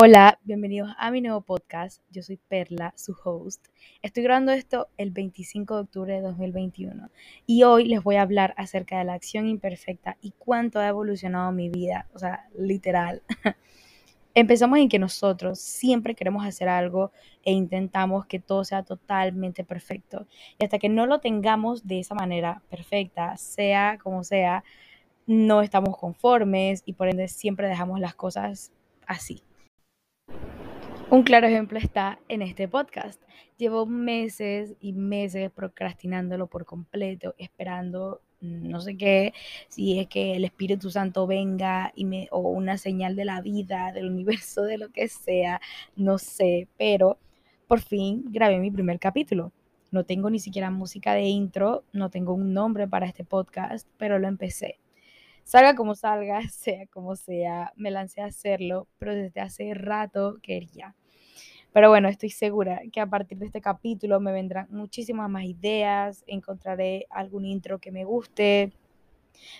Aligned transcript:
Hola, 0.00 0.38
bienvenidos 0.44 0.92
a 0.96 1.10
mi 1.10 1.20
nuevo 1.20 1.40
podcast. 1.40 2.04
Yo 2.12 2.22
soy 2.22 2.36
Perla, 2.36 2.94
su 2.96 3.16
host. 3.24 3.66
Estoy 4.00 4.22
grabando 4.22 4.52
esto 4.52 4.86
el 4.96 5.10
25 5.10 5.74
de 5.74 5.80
octubre 5.80 6.14
de 6.14 6.20
2021 6.20 7.10
y 7.46 7.64
hoy 7.64 7.86
les 7.86 8.00
voy 8.04 8.14
a 8.14 8.22
hablar 8.22 8.54
acerca 8.56 8.96
de 8.96 9.04
la 9.04 9.14
acción 9.14 9.48
imperfecta 9.48 10.16
y 10.20 10.34
cuánto 10.38 10.78
ha 10.78 10.86
evolucionado 10.86 11.50
mi 11.50 11.68
vida, 11.68 12.06
o 12.14 12.20
sea, 12.20 12.46
literal. 12.56 13.24
Empezamos 14.36 14.78
en 14.78 14.88
que 14.88 15.00
nosotros 15.00 15.58
siempre 15.58 16.14
queremos 16.14 16.46
hacer 16.46 16.68
algo 16.68 17.10
e 17.42 17.50
intentamos 17.50 18.24
que 18.26 18.38
todo 18.38 18.62
sea 18.64 18.84
totalmente 18.84 19.64
perfecto. 19.64 20.28
Y 20.60 20.64
hasta 20.64 20.78
que 20.78 20.88
no 20.88 21.06
lo 21.06 21.18
tengamos 21.18 21.88
de 21.88 21.98
esa 21.98 22.14
manera 22.14 22.62
perfecta, 22.70 23.36
sea 23.36 23.98
como 24.00 24.22
sea, 24.22 24.62
no 25.26 25.60
estamos 25.60 25.98
conformes 25.98 26.84
y 26.86 26.92
por 26.92 27.08
ende 27.08 27.26
siempre 27.26 27.66
dejamos 27.66 27.98
las 27.98 28.14
cosas 28.14 28.70
así. 29.04 29.42
Un 31.10 31.22
claro 31.22 31.46
ejemplo 31.46 31.78
está 31.78 32.18
en 32.28 32.42
este 32.42 32.68
podcast. 32.68 33.18
Llevo 33.56 33.86
meses 33.86 34.74
y 34.78 34.92
meses 34.92 35.50
procrastinándolo 35.50 36.48
por 36.48 36.66
completo, 36.66 37.34
esperando 37.38 38.20
no 38.42 38.80
sé 38.80 38.98
qué, 38.98 39.32
si 39.68 39.98
es 39.98 40.06
que 40.06 40.36
el 40.36 40.44
Espíritu 40.44 40.90
Santo 40.90 41.26
venga 41.26 41.92
y 41.94 42.04
me, 42.04 42.28
o 42.30 42.40
una 42.40 42.76
señal 42.76 43.16
de 43.16 43.24
la 43.24 43.40
vida, 43.40 43.90
del 43.92 44.10
universo, 44.10 44.62
de 44.64 44.76
lo 44.76 44.90
que 44.90 45.08
sea, 45.08 45.62
no 45.96 46.18
sé, 46.18 46.68
pero 46.76 47.16
por 47.66 47.80
fin 47.80 48.24
grabé 48.28 48.58
mi 48.58 48.70
primer 48.70 48.98
capítulo. 48.98 49.50
No 49.90 50.04
tengo 50.04 50.28
ni 50.28 50.38
siquiera 50.38 50.70
música 50.70 51.14
de 51.14 51.22
intro, 51.22 51.84
no 51.90 52.10
tengo 52.10 52.34
un 52.34 52.52
nombre 52.52 52.86
para 52.86 53.06
este 53.06 53.24
podcast, 53.24 53.88
pero 53.96 54.18
lo 54.18 54.28
empecé. 54.28 54.78
Salga 55.48 55.74
como 55.74 55.94
salga, 55.94 56.42
sea 56.50 56.86
como 56.88 57.16
sea, 57.16 57.72
me 57.74 57.90
lancé 57.90 58.20
a 58.20 58.26
hacerlo, 58.26 58.86
pero 58.98 59.14
desde 59.14 59.40
hace 59.40 59.72
rato 59.72 60.36
quería. 60.42 60.94
Pero 61.72 61.88
bueno, 61.88 62.08
estoy 62.08 62.28
segura 62.28 62.82
que 62.92 63.00
a 63.00 63.06
partir 63.06 63.38
de 63.38 63.46
este 63.46 63.62
capítulo 63.62 64.20
me 64.20 64.30
vendrán 64.30 64.66
muchísimas 64.68 65.30
más 65.30 65.44
ideas, 65.44 66.22
encontraré 66.26 67.06
algún 67.08 67.46
intro 67.46 67.78
que 67.78 67.90
me 67.90 68.04
guste, 68.04 68.74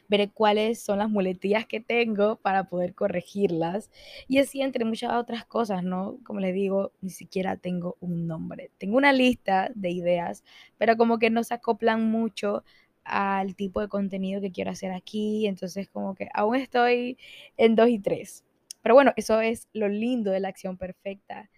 veré 0.09 0.29
cuáles 0.29 0.79
son 0.79 0.99
las 0.99 1.09
muletillas 1.09 1.65
que 1.65 1.81
tengo 1.81 2.37
para 2.37 2.65
poder 2.65 2.95
corregirlas 2.95 3.91
y 4.29 4.41
así 4.41 4.61
entre 4.61 4.85
muchas 4.85 5.15
otras 5.15 5.47
cosas, 5.47 5.83
¿no? 5.83 6.19
Como 6.23 6.41
les 6.41 6.53
digo, 6.53 6.93
ni 7.01 7.09
siquiera 7.09 7.57
tengo 7.57 7.97
un 8.01 8.27
nombre. 8.27 8.71
Tengo 8.77 8.99
una 8.99 9.15
lista 9.15 9.71
de 9.75 9.89
ideas, 9.89 10.45
pero 10.77 10.99
como 10.99 11.19
que 11.19 11.31
no 11.31 11.45
se 11.45 11.55
acoplan 11.55 12.11
mucho 12.11 12.63
al 13.09 13.55
tipo 13.57 13.81
de 13.81 13.89
contenido 13.89 14.41
que 14.41 14.53
quiero 14.53 14.71
hacer 14.71 14.93
aquí, 14.93 15.47
entonces 15.47 15.89
como 15.89 16.15
que 16.15 16.29
aún 16.35 16.57
estoy 16.57 17.19
en 17.57 17.75
dos 17.75 17.89
y 17.89 17.99
tres. 17.99 18.45
Pero 18.83 18.95
bueno, 18.95 19.13
eso 19.17 19.41
es 19.41 19.69
lo 19.73 19.89
lindo 19.89 20.31
de 20.31 20.41
la 20.41 20.49
acción 20.49 20.77
perfecta. 20.77 21.51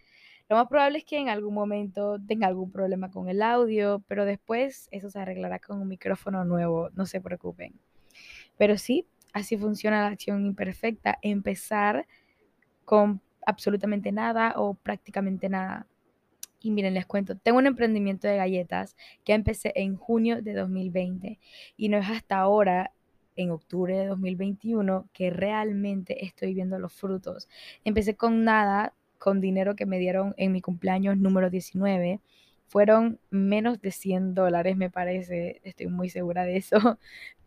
Lo 0.49 0.57
más 0.57 0.67
probable 0.67 0.99
es 0.99 1.05
que 1.05 1.17
en 1.19 1.29
algún 1.29 1.55
momento 1.55 2.19
tenga 2.27 2.49
algún 2.49 2.73
problema 2.73 3.11
con 3.11 3.29
el 3.29 3.41
audio, 3.41 4.03
pero 4.09 4.25
después 4.25 4.89
eso 4.91 5.09
se 5.09 5.21
arreglará 5.21 5.61
con 5.61 5.81
un 5.81 5.87
micrófono 5.87 6.45
nuevo, 6.45 6.91
no 6.95 7.07
se 7.07 7.21
preocupen. 7.21 7.75
Pero 8.59 8.77
sí, 8.77 9.07
así 9.33 9.57
funciona 9.57 10.01
la 10.01 10.09
acción 10.09 10.45
imperfecta, 10.45 11.19
empezar 11.23 12.07
con 12.85 13.21
absolutamente 13.47 14.11
nada 14.11 14.55
o 14.57 14.75
prácticamente 14.75 15.49
nada. 15.49 15.87
Y 16.61 16.71
miren, 16.71 16.95
les 16.95 17.07
cuento, 17.07 17.37
tengo 17.37 17.59
un 17.59 17.67
emprendimiento 17.67 18.29
de 18.29 18.37
galletas 18.37 18.97
que 19.25 19.33
empecé 19.33 19.73
en 19.77 19.97
junio 19.97 20.43
de 20.43 20.53
2020 20.55 21.39
y 21.77 21.89
no 21.89 21.99
es 21.99 22.09
hasta 22.09 22.39
ahora, 22.39 22.93
en 23.37 23.51
octubre 23.51 23.97
de 23.97 24.07
2021, 24.07 25.09
que 25.13 25.31
realmente 25.31 26.25
estoy 26.25 26.53
viendo 26.53 26.79
los 26.79 26.93
frutos. 26.93 27.49
Empecé 27.85 28.15
con 28.15 28.45
nada, 28.45 28.93
con 29.19 29.41
dinero 29.41 29.77
que 29.77 29.87
me 29.87 29.99
dieron 29.99 30.35
en 30.37 30.53
mi 30.53 30.61
cumpleaños 30.61 31.17
número 31.17 31.49
19 31.49 32.21
fueron 32.71 33.19
menos 33.31 33.81
de 33.81 33.91
100 33.91 34.33
dólares, 34.33 34.77
me 34.77 34.91
parece, 34.91 35.61
estoy 35.65 35.89
muy 35.89 36.09
segura 36.09 36.45
de 36.45 36.57
eso. 36.57 36.77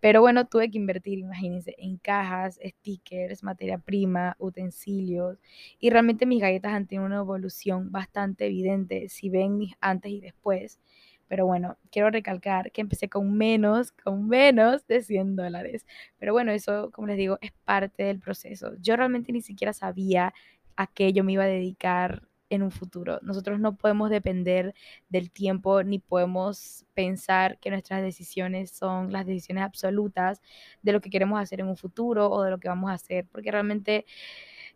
Pero 0.02 0.20
bueno, 0.20 0.46
tuve 0.48 0.70
que 0.70 0.78
invertir, 0.78 1.18
imagínense, 1.20 1.76
en 1.78 1.96
cajas, 1.98 2.60
stickers, 2.62 3.42
materia 3.42 3.78
prima, 3.78 4.36
utensilios. 4.38 5.40
Y 5.80 5.92
realmente 5.92 6.26
mis 6.26 6.42
galletas 6.42 6.74
han 6.74 6.88
tenido 6.88 7.06
una 7.06 7.20
evolución 7.20 7.90
bastante 7.90 8.48
evidente 8.48 9.08
si 9.08 9.30
ven 9.30 9.58
mis 9.58 9.74
antes 9.80 10.12
y 10.12 10.20
después. 10.20 10.82
Pero 11.30 11.46
bueno, 11.46 11.78
quiero 11.90 12.10
recalcar 12.10 12.74
que 12.74 12.82
empecé 12.82 13.08
con 13.08 13.34
menos, 13.38 13.94
con 13.94 14.28
menos 14.28 14.86
de 14.88 15.02
100 15.04 15.38
dólares. 15.38 15.86
Pero 16.20 16.34
bueno, 16.34 16.52
eso, 16.52 16.92
como 16.92 17.08
les 17.08 17.16
digo, 17.18 17.38
es 17.40 17.54
parte 17.64 18.04
del 18.04 18.20
proceso. 18.20 18.74
Yo 18.82 18.98
realmente 18.98 19.32
ni 19.32 19.42
siquiera 19.42 19.72
sabía 19.72 20.34
a 20.76 20.88
qué 20.88 21.14
yo 21.14 21.24
me 21.24 21.32
iba 21.32 21.46
a 21.46 21.48
dedicar 21.48 22.24
en 22.56 22.64
un 22.64 22.72
futuro. 22.72 23.20
Nosotros 23.22 23.60
no 23.60 23.76
podemos 23.76 24.10
depender 24.10 24.74
del 25.10 25.32
tiempo 25.32 25.84
ni 25.84 26.00
podemos 26.00 26.86
pensar 26.94 27.60
que 27.60 27.70
nuestras 27.70 28.02
decisiones 28.02 28.72
son 28.72 29.12
las 29.12 29.26
decisiones 29.26 29.64
absolutas 29.64 30.42
de 30.82 30.94
lo 30.94 31.02
que 31.02 31.10
queremos 31.10 31.40
hacer 31.42 31.60
en 31.60 31.68
un 31.68 31.78
futuro 31.78 32.30
o 32.30 32.44
de 32.44 32.52
lo 32.52 32.60
que 32.60 32.70
vamos 32.70 32.92
a 32.92 32.96
hacer, 32.96 33.26
porque 33.32 33.52
realmente 33.52 34.06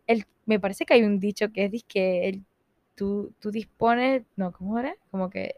el, 0.08 0.26
me 0.46 0.60
parece 0.60 0.86
que 0.86 0.94
hay 0.96 1.04
un 1.04 1.20
dicho 1.20 1.52
que 1.52 1.66
es 1.66 1.84
que 1.86 2.30
el, 2.30 2.44
tú, 2.96 3.34
tú 3.40 3.52
dispones, 3.52 4.24
no, 4.36 4.52
¿cómo 4.52 4.80
era? 4.80 4.96
Como 5.12 5.30
que, 5.30 5.56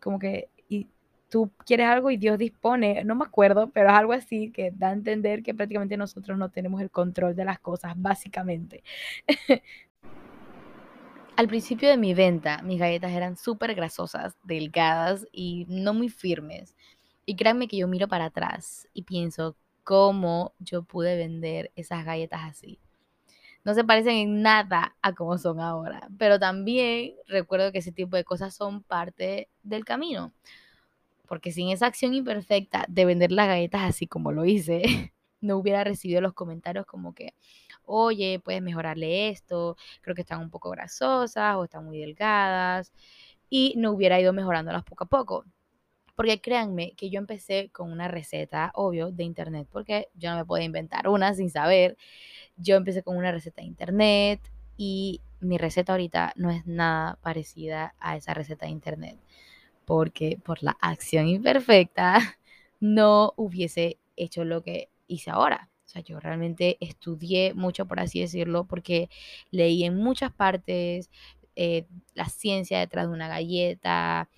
como 0.00 0.18
que 0.18 0.48
y 0.68 0.88
tú 1.28 1.50
quieres 1.66 1.86
algo 1.88 2.10
y 2.10 2.16
Dios 2.16 2.38
dispone, 2.38 3.04
no 3.04 3.14
me 3.14 3.24
acuerdo, 3.24 3.70
pero 3.70 3.88
es 3.90 3.94
algo 3.94 4.12
así 4.12 4.50
que 4.50 4.72
da 4.72 4.88
a 4.90 4.92
entender 4.92 5.42
que 5.42 5.54
prácticamente 5.54 5.96
nosotros 5.96 6.38
no 6.38 6.50
tenemos 6.50 6.80
el 6.80 6.90
control 6.90 7.36
de 7.36 7.44
las 7.44 7.60
cosas, 7.60 7.94
básicamente. 7.96 8.82
Al 11.38 11.46
principio 11.46 11.88
de 11.88 11.96
mi 11.96 12.14
venta, 12.14 12.62
mis 12.62 12.80
galletas 12.80 13.12
eran 13.12 13.36
súper 13.36 13.76
grasosas, 13.76 14.36
delgadas 14.42 15.24
y 15.30 15.66
no 15.68 15.94
muy 15.94 16.08
firmes. 16.08 16.74
Y 17.26 17.36
créanme 17.36 17.68
que 17.68 17.76
yo 17.76 17.86
miro 17.86 18.08
para 18.08 18.24
atrás 18.24 18.88
y 18.92 19.02
pienso 19.04 19.56
cómo 19.84 20.52
yo 20.58 20.82
pude 20.82 21.16
vender 21.16 21.70
esas 21.76 22.04
galletas 22.04 22.40
así. 22.42 22.80
No 23.62 23.72
se 23.74 23.84
parecen 23.84 24.16
en 24.16 24.42
nada 24.42 24.96
a 25.00 25.14
como 25.14 25.38
son 25.38 25.60
ahora, 25.60 26.08
pero 26.18 26.40
también 26.40 27.14
recuerdo 27.28 27.70
que 27.70 27.78
ese 27.78 27.92
tipo 27.92 28.16
de 28.16 28.24
cosas 28.24 28.52
son 28.52 28.82
parte 28.82 29.48
del 29.62 29.84
camino. 29.84 30.32
Porque 31.28 31.52
sin 31.52 31.68
esa 31.68 31.86
acción 31.86 32.14
imperfecta 32.14 32.84
de 32.88 33.04
vender 33.04 33.30
las 33.30 33.46
galletas 33.46 33.82
así 33.82 34.08
como 34.08 34.32
lo 34.32 34.44
hice, 34.44 34.82
no 35.40 35.56
hubiera 35.56 35.84
recibido 35.84 36.20
los 36.20 36.34
comentarios 36.34 36.84
como 36.84 37.14
que, 37.14 37.34
oye, 37.88 38.40
puedes 38.40 38.62
mejorarle 38.62 39.28
esto, 39.30 39.76
creo 40.02 40.14
que 40.14 40.22
están 40.22 40.40
un 40.40 40.50
poco 40.50 40.70
grasosas 40.70 41.56
o 41.56 41.64
están 41.64 41.84
muy 41.84 41.98
delgadas, 41.98 42.92
y 43.50 43.74
no 43.76 43.92
hubiera 43.92 44.20
ido 44.20 44.32
mejorándolas 44.32 44.84
poco 44.84 45.04
a 45.04 45.08
poco. 45.08 45.44
Porque 46.16 46.40
créanme 46.40 46.94
que 46.96 47.10
yo 47.10 47.18
empecé 47.20 47.70
con 47.70 47.92
una 47.92 48.08
receta, 48.08 48.72
obvio, 48.74 49.12
de 49.12 49.24
internet, 49.24 49.68
porque 49.70 50.08
yo 50.14 50.30
no 50.30 50.36
me 50.36 50.44
puedo 50.44 50.64
inventar 50.64 51.08
una 51.08 51.34
sin 51.34 51.50
saber. 51.50 51.96
Yo 52.56 52.76
empecé 52.76 53.02
con 53.02 53.16
una 53.16 53.32
receta 53.32 53.62
de 53.62 53.68
internet 53.68 54.40
y 54.76 55.22
mi 55.40 55.58
receta 55.58 55.92
ahorita 55.92 56.32
no 56.36 56.50
es 56.50 56.66
nada 56.66 57.18
parecida 57.22 57.94
a 58.00 58.16
esa 58.16 58.34
receta 58.34 58.66
de 58.66 58.72
internet, 58.72 59.18
porque 59.86 60.38
por 60.44 60.62
la 60.62 60.76
acción 60.80 61.28
imperfecta 61.28 62.18
no 62.80 63.34
hubiese 63.36 63.98
hecho 64.16 64.44
lo 64.44 64.62
que 64.62 64.90
hice 65.08 65.30
ahora. 65.30 65.68
O 65.88 65.90
sea, 65.90 66.02
yo 66.02 66.20
realmente 66.20 66.76
estudié 66.80 67.54
mucho, 67.54 67.86
por 67.86 67.98
así 67.98 68.20
decirlo, 68.20 68.66
porque 68.66 69.08
leí 69.50 69.84
en 69.84 69.96
muchas 69.96 70.30
partes 70.30 71.08
eh, 71.56 71.86
la 72.14 72.26
ciencia 72.28 72.78
detrás 72.78 73.06
de 73.08 73.14
una 73.14 73.26
galleta, 73.26 74.28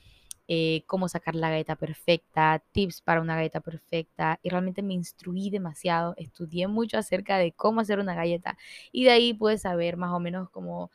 eh, 0.46 0.84
cómo 0.86 1.08
sacar 1.08 1.34
la 1.34 1.50
galleta 1.50 1.74
perfecta, 1.74 2.62
tips 2.70 3.02
para 3.02 3.20
una 3.20 3.34
galleta 3.34 3.60
perfecta, 3.60 4.38
y 4.44 4.48
realmente 4.50 4.82
me 4.82 4.94
instruí 4.94 5.50
demasiado, 5.50 6.14
estudié 6.18 6.68
mucho 6.68 6.98
acerca 6.98 7.36
de 7.38 7.50
cómo 7.52 7.80
hacer 7.80 7.98
una 7.98 8.14
galleta, 8.14 8.56
y 8.92 9.04
de 9.04 9.10
ahí 9.10 9.34
puedes 9.34 9.62
saber 9.62 9.96
más 9.96 10.12
o 10.12 10.20
menos 10.20 10.50
como, 10.50 10.92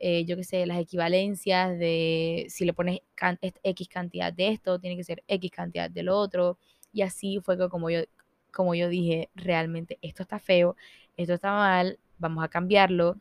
eh, 0.00 0.24
yo 0.24 0.36
qué 0.36 0.44
sé, 0.44 0.66
las 0.66 0.78
equivalencias 0.80 1.78
de 1.78 2.46
si 2.48 2.64
le 2.64 2.72
pones 2.72 3.00
X 3.62 3.88
cantidad 3.88 4.32
de 4.32 4.48
esto, 4.48 4.78
tiene 4.78 4.96
que 4.96 5.04
ser 5.04 5.22
X 5.28 5.50
cantidad 5.50 5.90
de 5.90 6.02
lo 6.02 6.16
otro, 6.18 6.58
y 6.92 7.02
así 7.02 7.40
fue 7.40 7.58
como 7.68 7.90
yo 7.90 8.00
como 8.58 8.74
yo 8.74 8.88
dije, 8.88 9.30
realmente 9.36 10.00
esto 10.02 10.24
está 10.24 10.40
feo, 10.40 10.74
esto 11.16 11.34
está 11.34 11.52
mal, 11.52 12.00
vamos 12.18 12.42
a 12.42 12.48
cambiarlo. 12.48 13.16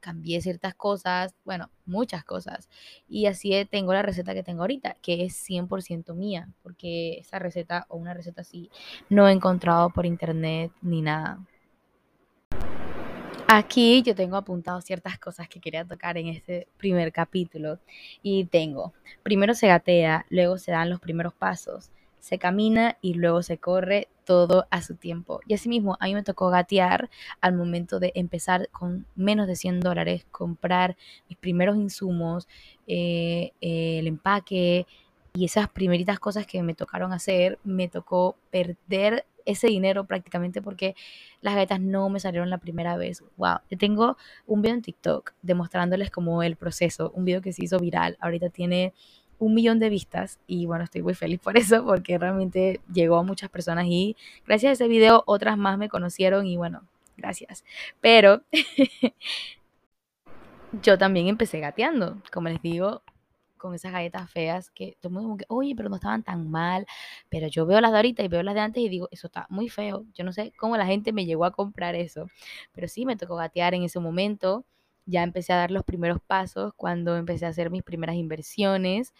Cambié 0.00 0.42
ciertas 0.42 0.74
cosas, 0.74 1.34
bueno, 1.46 1.70
muchas 1.86 2.24
cosas. 2.24 2.68
Y 3.08 3.24
así 3.24 3.52
tengo 3.70 3.94
la 3.94 4.02
receta 4.02 4.34
que 4.34 4.42
tengo 4.42 4.60
ahorita, 4.60 4.98
que 5.00 5.24
es 5.24 5.34
100% 5.48 6.14
mía, 6.14 6.50
porque 6.62 7.16
esa 7.20 7.38
receta 7.38 7.86
o 7.88 7.96
una 7.96 8.12
receta 8.12 8.42
así 8.42 8.70
no 9.08 9.26
he 9.26 9.32
encontrado 9.32 9.88
por 9.88 10.04
internet 10.04 10.70
ni 10.82 11.00
nada. 11.00 11.38
Aquí 13.48 14.02
yo 14.02 14.14
tengo 14.14 14.36
apuntado 14.36 14.82
ciertas 14.82 15.18
cosas 15.18 15.48
que 15.48 15.58
quería 15.58 15.86
tocar 15.86 16.18
en 16.18 16.26
este 16.26 16.68
primer 16.76 17.12
capítulo 17.12 17.78
y 18.22 18.44
tengo, 18.44 18.92
primero 19.22 19.54
se 19.54 19.68
gatea, 19.68 20.26
luego 20.28 20.58
se 20.58 20.72
dan 20.72 20.90
los 20.90 21.00
primeros 21.00 21.32
pasos, 21.32 21.90
se 22.20 22.38
camina 22.38 22.98
y 23.00 23.14
luego 23.14 23.42
se 23.42 23.58
corre 23.58 24.08
todo 24.24 24.66
a 24.70 24.82
su 24.82 24.96
tiempo. 24.96 25.40
Y 25.46 25.54
asimismo, 25.54 25.96
a 26.00 26.06
mí 26.06 26.14
me 26.14 26.22
tocó 26.22 26.50
gatear 26.50 27.08
al 27.40 27.54
momento 27.54 28.00
de 28.00 28.12
empezar 28.14 28.68
con 28.72 29.06
menos 29.14 29.46
de 29.46 29.56
100 29.56 29.80
dólares, 29.80 30.26
comprar 30.30 30.96
mis 31.28 31.38
primeros 31.38 31.76
insumos, 31.76 32.48
eh, 32.86 33.52
el 33.60 34.06
empaque 34.06 34.86
y 35.32 35.44
esas 35.44 35.68
primeritas 35.68 36.18
cosas 36.18 36.46
que 36.46 36.62
me 36.62 36.74
tocaron 36.74 37.12
hacer, 37.12 37.58
me 37.62 37.88
tocó 37.88 38.36
perder 38.50 39.26
ese 39.46 39.68
dinero 39.68 40.04
prácticamente 40.04 40.60
porque 40.60 40.94
las 41.40 41.54
galletas 41.54 41.80
no 41.80 42.08
me 42.08 42.20
salieron 42.20 42.50
la 42.50 42.58
primera 42.58 42.96
vez. 42.96 43.22
Wow, 43.36 43.58
yo 43.70 43.78
tengo 43.78 44.16
un 44.46 44.60
video 44.60 44.74
en 44.74 44.82
TikTok 44.82 45.32
demostrándoles 45.42 46.10
como 46.10 46.42
el 46.42 46.56
proceso, 46.56 47.12
un 47.14 47.24
video 47.24 47.40
que 47.40 47.52
se 47.52 47.64
hizo 47.64 47.78
viral, 47.78 48.18
ahorita 48.20 48.50
tiene 48.50 48.92
un 49.38 49.54
millón 49.54 49.78
de 49.78 49.88
vistas 49.90 50.38
y 50.46 50.66
bueno, 50.66 50.84
estoy 50.84 51.02
muy 51.02 51.14
feliz 51.14 51.40
por 51.40 51.56
eso 51.56 51.84
porque 51.84 52.18
realmente 52.18 52.80
llegó 52.92 53.16
a 53.16 53.22
muchas 53.22 53.50
personas 53.50 53.86
y 53.88 54.16
gracias 54.46 54.70
a 54.70 54.72
ese 54.74 54.88
video 54.88 55.22
otras 55.26 55.58
más 55.58 55.78
me 55.78 55.88
conocieron 55.88 56.46
y 56.46 56.56
bueno, 56.56 56.82
gracias. 57.16 57.64
Pero 58.00 58.42
yo 60.82 60.98
también 60.98 61.28
empecé 61.28 61.60
gateando, 61.60 62.22
como 62.32 62.48
les 62.48 62.60
digo, 62.62 63.02
con 63.56 63.74
esas 63.74 63.92
galletas 63.92 64.30
feas 64.30 64.70
que 64.70 64.96
todo 65.00 65.08
el 65.10 65.14
mundo 65.14 65.28
como 65.28 65.36
que, 65.38 65.44
oye, 65.48 65.74
pero 65.76 65.88
no 65.88 65.96
estaban 65.96 66.22
tan 66.22 66.50
mal, 66.50 66.86
pero 67.28 67.48
yo 67.48 67.66
veo 67.66 67.80
las 67.80 67.90
de 67.92 67.98
ahorita 67.98 68.22
y 68.22 68.28
veo 68.28 68.42
las 68.42 68.54
de 68.54 68.60
antes 68.60 68.82
y 68.82 68.88
digo, 68.88 69.08
eso 69.10 69.26
está 69.28 69.46
muy 69.50 69.68
feo. 69.68 70.04
Yo 70.14 70.24
no 70.24 70.32
sé 70.32 70.52
cómo 70.56 70.76
la 70.76 70.86
gente 70.86 71.12
me 71.12 71.26
llegó 71.26 71.44
a 71.44 71.52
comprar 71.52 71.94
eso, 71.94 72.28
pero 72.72 72.88
sí 72.88 73.06
me 73.06 73.16
tocó 73.16 73.36
gatear 73.36 73.74
en 73.74 73.82
ese 73.82 73.98
momento 74.00 74.64
ya 75.06 75.22
empecé 75.22 75.52
a 75.52 75.56
dar 75.56 75.70
los 75.70 75.84
primeros 75.84 76.20
pasos 76.20 76.72
cuando 76.76 77.16
empecé 77.16 77.46
a 77.46 77.50
hacer 77.50 77.70
mis 77.70 77.82
primeras 77.82 78.16
inversiones, 78.16 79.14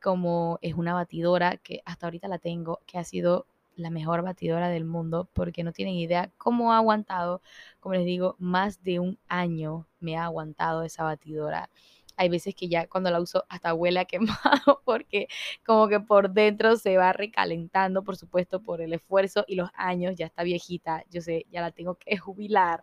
como 0.00 0.58
es 0.62 0.74
una 0.74 0.94
batidora 0.94 1.56
que 1.58 1.82
hasta 1.84 2.06
ahorita 2.06 2.28
la 2.28 2.38
tengo, 2.38 2.80
que 2.86 2.98
ha 2.98 3.04
sido 3.04 3.46
la 3.76 3.90
mejor 3.90 4.22
batidora 4.22 4.68
del 4.68 4.84
mundo, 4.84 5.28
porque 5.32 5.64
no 5.64 5.72
tienen 5.72 5.94
idea 5.94 6.30
cómo 6.38 6.72
ha 6.72 6.78
aguantado, 6.78 7.42
como 7.80 7.94
les 7.94 8.04
digo, 8.04 8.36
más 8.38 8.82
de 8.82 9.00
un 9.00 9.18
año 9.28 9.86
me 10.00 10.16
ha 10.16 10.24
aguantado 10.24 10.82
esa 10.82 11.04
batidora. 11.04 11.70
Hay 12.16 12.28
veces 12.28 12.54
que 12.54 12.68
ya 12.68 12.86
cuando 12.88 13.10
la 13.10 13.20
uso 13.20 13.44
hasta 13.48 13.74
huele 13.74 14.00
a 14.00 14.04
quemado 14.06 14.82
porque 14.84 15.28
como 15.64 15.88
que 15.88 16.00
por 16.00 16.30
dentro 16.30 16.76
se 16.76 16.96
va 16.96 17.12
recalentando, 17.12 18.04
por 18.04 18.16
supuesto, 18.16 18.62
por 18.62 18.80
el 18.82 18.92
esfuerzo 18.92 19.44
y 19.48 19.56
los 19.56 19.70
años, 19.74 20.14
ya 20.16 20.26
está 20.26 20.42
viejita, 20.42 21.04
yo 21.10 21.20
sé, 21.22 21.46
ya 21.50 21.60
la 21.62 21.70
tengo 21.72 21.96
que 21.96 22.16
jubilar. 22.18 22.82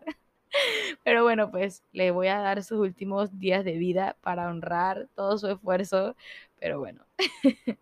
Pero 1.04 1.22
bueno, 1.22 1.50
pues 1.50 1.82
le 1.92 2.10
voy 2.10 2.28
a 2.28 2.38
dar 2.38 2.62
sus 2.62 2.78
últimos 2.78 3.38
días 3.38 3.64
de 3.64 3.72
vida 3.72 4.16
para 4.20 4.48
honrar 4.48 5.08
todo 5.14 5.38
su 5.38 5.48
esfuerzo. 5.48 6.16
Pero 6.58 6.78
bueno. 6.78 7.04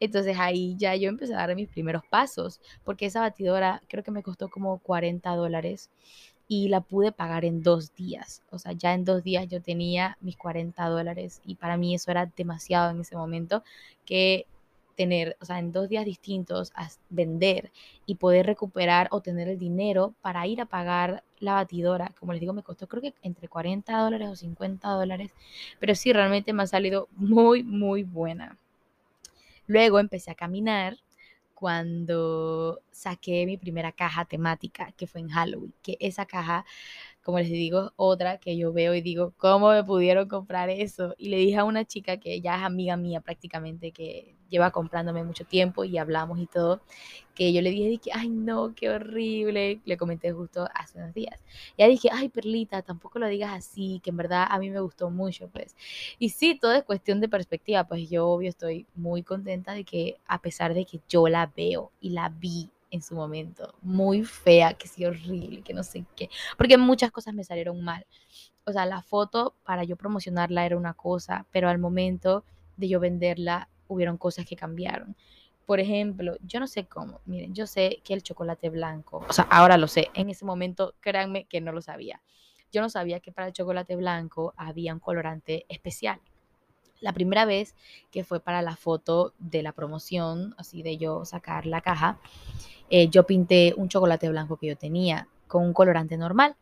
Entonces 0.00 0.36
ahí 0.38 0.76
ya 0.76 0.94
yo 0.96 1.08
empecé 1.08 1.34
a 1.34 1.38
dar 1.38 1.54
mis 1.56 1.68
primeros 1.68 2.02
pasos, 2.10 2.60
porque 2.84 3.06
esa 3.06 3.20
batidora 3.20 3.82
creo 3.88 4.04
que 4.04 4.10
me 4.10 4.22
costó 4.22 4.48
como 4.48 4.78
40 4.78 5.34
dólares 5.34 5.90
y 6.48 6.68
la 6.68 6.80
pude 6.80 7.12
pagar 7.12 7.44
en 7.44 7.62
dos 7.62 7.94
días. 7.94 8.42
O 8.50 8.58
sea, 8.58 8.72
ya 8.72 8.94
en 8.94 9.04
dos 9.04 9.24
días 9.24 9.48
yo 9.48 9.60
tenía 9.62 10.16
mis 10.20 10.36
40 10.36 10.86
dólares 10.88 11.40
y 11.44 11.56
para 11.56 11.76
mí 11.76 11.94
eso 11.94 12.10
era 12.10 12.26
demasiado 12.36 12.90
en 12.90 13.00
ese 13.00 13.16
momento 13.16 13.64
que 14.04 14.46
tener, 14.96 15.36
o 15.40 15.44
sea, 15.44 15.58
en 15.58 15.72
dos 15.72 15.88
días 15.88 16.04
distintos, 16.04 16.72
vender 17.10 17.70
y 18.06 18.16
poder 18.16 18.46
recuperar 18.46 19.08
o 19.10 19.20
tener 19.20 19.48
el 19.48 19.58
dinero 19.58 20.14
para 20.22 20.46
ir 20.46 20.60
a 20.60 20.66
pagar 20.66 21.22
la 21.40 21.54
batidora. 21.54 22.12
Como 22.18 22.32
les 22.32 22.40
digo, 22.40 22.52
me 22.52 22.62
costó 22.62 22.86
creo 22.88 23.02
que 23.02 23.14
entre 23.22 23.48
40 23.48 23.98
dólares 23.98 24.28
o 24.28 24.36
50 24.36 24.88
dólares, 24.88 25.32
pero 25.78 25.94
sí, 25.94 26.12
realmente 26.12 26.52
me 26.52 26.62
ha 26.62 26.66
salido 26.66 27.08
muy, 27.12 27.62
muy 27.62 28.02
buena. 28.02 28.58
Luego 29.66 29.98
empecé 29.98 30.30
a 30.30 30.34
caminar 30.34 30.96
cuando 31.54 32.80
saqué 32.90 33.46
mi 33.46 33.56
primera 33.56 33.92
caja 33.92 34.24
temática, 34.26 34.92
que 34.92 35.06
fue 35.06 35.22
en 35.22 35.28
Halloween, 35.28 35.72
que 35.82 35.96
esa 36.00 36.26
caja 36.26 36.64
como 37.26 37.40
les 37.40 37.50
digo, 37.50 37.92
otra 37.96 38.38
que 38.38 38.56
yo 38.56 38.72
veo 38.72 38.94
y 38.94 39.00
digo, 39.00 39.34
¿cómo 39.36 39.70
me 39.70 39.82
pudieron 39.82 40.28
comprar 40.28 40.70
eso? 40.70 41.12
Y 41.18 41.28
le 41.28 41.38
dije 41.38 41.56
a 41.56 41.64
una 41.64 41.84
chica 41.84 42.18
que 42.18 42.40
ya 42.40 42.54
es 42.54 42.62
amiga 42.62 42.96
mía 42.96 43.20
prácticamente, 43.20 43.90
que 43.90 44.36
lleva 44.48 44.70
comprándome 44.70 45.24
mucho 45.24 45.44
tiempo 45.44 45.82
y 45.82 45.98
hablamos 45.98 46.38
y 46.38 46.46
todo, 46.46 46.82
que 47.34 47.52
yo 47.52 47.62
le 47.62 47.70
dije, 47.70 47.98
que, 47.98 48.12
ay 48.14 48.28
no, 48.28 48.76
qué 48.76 48.90
horrible, 48.90 49.80
le 49.84 49.96
comenté 49.96 50.30
justo 50.30 50.68
hace 50.72 50.98
unos 50.98 51.14
días. 51.14 51.42
Ya 51.76 51.88
dije, 51.88 52.10
ay 52.12 52.28
Perlita, 52.28 52.82
tampoco 52.82 53.18
lo 53.18 53.26
digas 53.26 53.52
así, 53.52 54.00
que 54.04 54.10
en 54.10 54.18
verdad 54.18 54.46
a 54.48 54.60
mí 54.60 54.70
me 54.70 54.78
gustó 54.78 55.10
mucho, 55.10 55.48
pues. 55.48 55.74
Y 56.20 56.28
sí, 56.28 56.56
todo 56.56 56.74
es 56.74 56.84
cuestión 56.84 57.20
de 57.20 57.28
perspectiva, 57.28 57.88
pues 57.88 58.08
yo 58.08 58.28
obvio 58.28 58.50
estoy 58.50 58.86
muy 58.94 59.24
contenta 59.24 59.72
de 59.72 59.82
que 59.82 60.20
a 60.28 60.40
pesar 60.40 60.74
de 60.74 60.86
que 60.86 61.00
yo 61.08 61.26
la 61.26 61.52
veo 61.56 61.90
y 62.00 62.10
la 62.10 62.28
vi 62.28 62.70
en 62.90 63.02
su 63.02 63.14
momento, 63.14 63.74
muy 63.82 64.24
fea, 64.24 64.74
que 64.74 64.88
sí 64.88 65.04
horrible, 65.04 65.62
que 65.62 65.74
no 65.74 65.82
sé 65.82 66.04
qué, 66.14 66.30
porque 66.56 66.78
muchas 66.78 67.10
cosas 67.10 67.34
me 67.34 67.44
salieron 67.44 67.82
mal. 67.82 68.06
O 68.64 68.72
sea, 68.72 68.86
la 68.86 69.02
foto 69.02 69.54
para 69.64 69.84
yo 69.84 69.96
promocionarla 69.96 70.66
era 70.66 70.76
una 70.76 70.94
cosa, 70.94 71.46
pero 71.52 71.68
al 71.68 71.78
momento 71.78 72.44
de 72.76 72.88
yo 72.88 73.00
venderla 73.00 73.68
hubieron 73.88 74.16
cosas 74.16 74.46
que 74.46 74.56
cambiaron. 74.56 75.16
Por 75.66 75.80
ejemplo, 75.80 76.36
yo 76.42 76.60
no 76.60 76.66
sé 76.66 76.86
cómo, 76.86 77.20
miren, 77.26 77.54
yo 77.54 77.66
sé 77.66 78.00
que 78.04 78.14
el 78.14 78.22
chocolate 78.22 78.70
blanco, 78.70 79.24
o 79.28 79.32
sea, 79.32 79.46
ahora 79.50 79.76
lo 79.76 79.88
sé, 79.88 80.08
en 80.14 80.30
ese 80.30 80.44
momento 80.44 80.94
créanme 81.00 81.46
que 81.46 81.60
no 81.60 81.72
lo 81.72 81.82
sabía. 81.82 82.22
Yo 82.72 82.82
no 82.82 82.88
sabía 82.88 83.20
que 83.20 83.32
para 83.32 83.48
el 83.48 83.52
chocolate 83.52 83.96
blanco 83.96 84.54
había 84.56 84.92
un 84.92 85.00
colorante 85.00 85.64
especial. 85.68 86.20
La 87.00 87.12
primera 87.12 87.44
vez 87.44 87.74
que 88.10 88.24
fue 88.24 88.40
para 88.40 88.62
la 88.62 88.76
foto 88.76 89.34
de 89.38 89.62
la 89.62 89.72
promoción, 89.72 90.54
así 90.58 90.82
de 90.82 90.96
yo 90.96 91.24
sacar 91.24 91.66
la 91.66 91.80
caja, 91.80 92.18
eh, 92.90 93.08
yo 93.08 93.26
pinté 93.26 93.74
un 93.76 93.88
chocolate 93.88 94.28
blanco 94.28 94.56
que 94.56 94.68
yo 94.68 94.76
tenía 94.76 95.28
con 95.46 95.64
un 95.64 95.72
colorante 95.72 96.16
normal. 96.16 96.56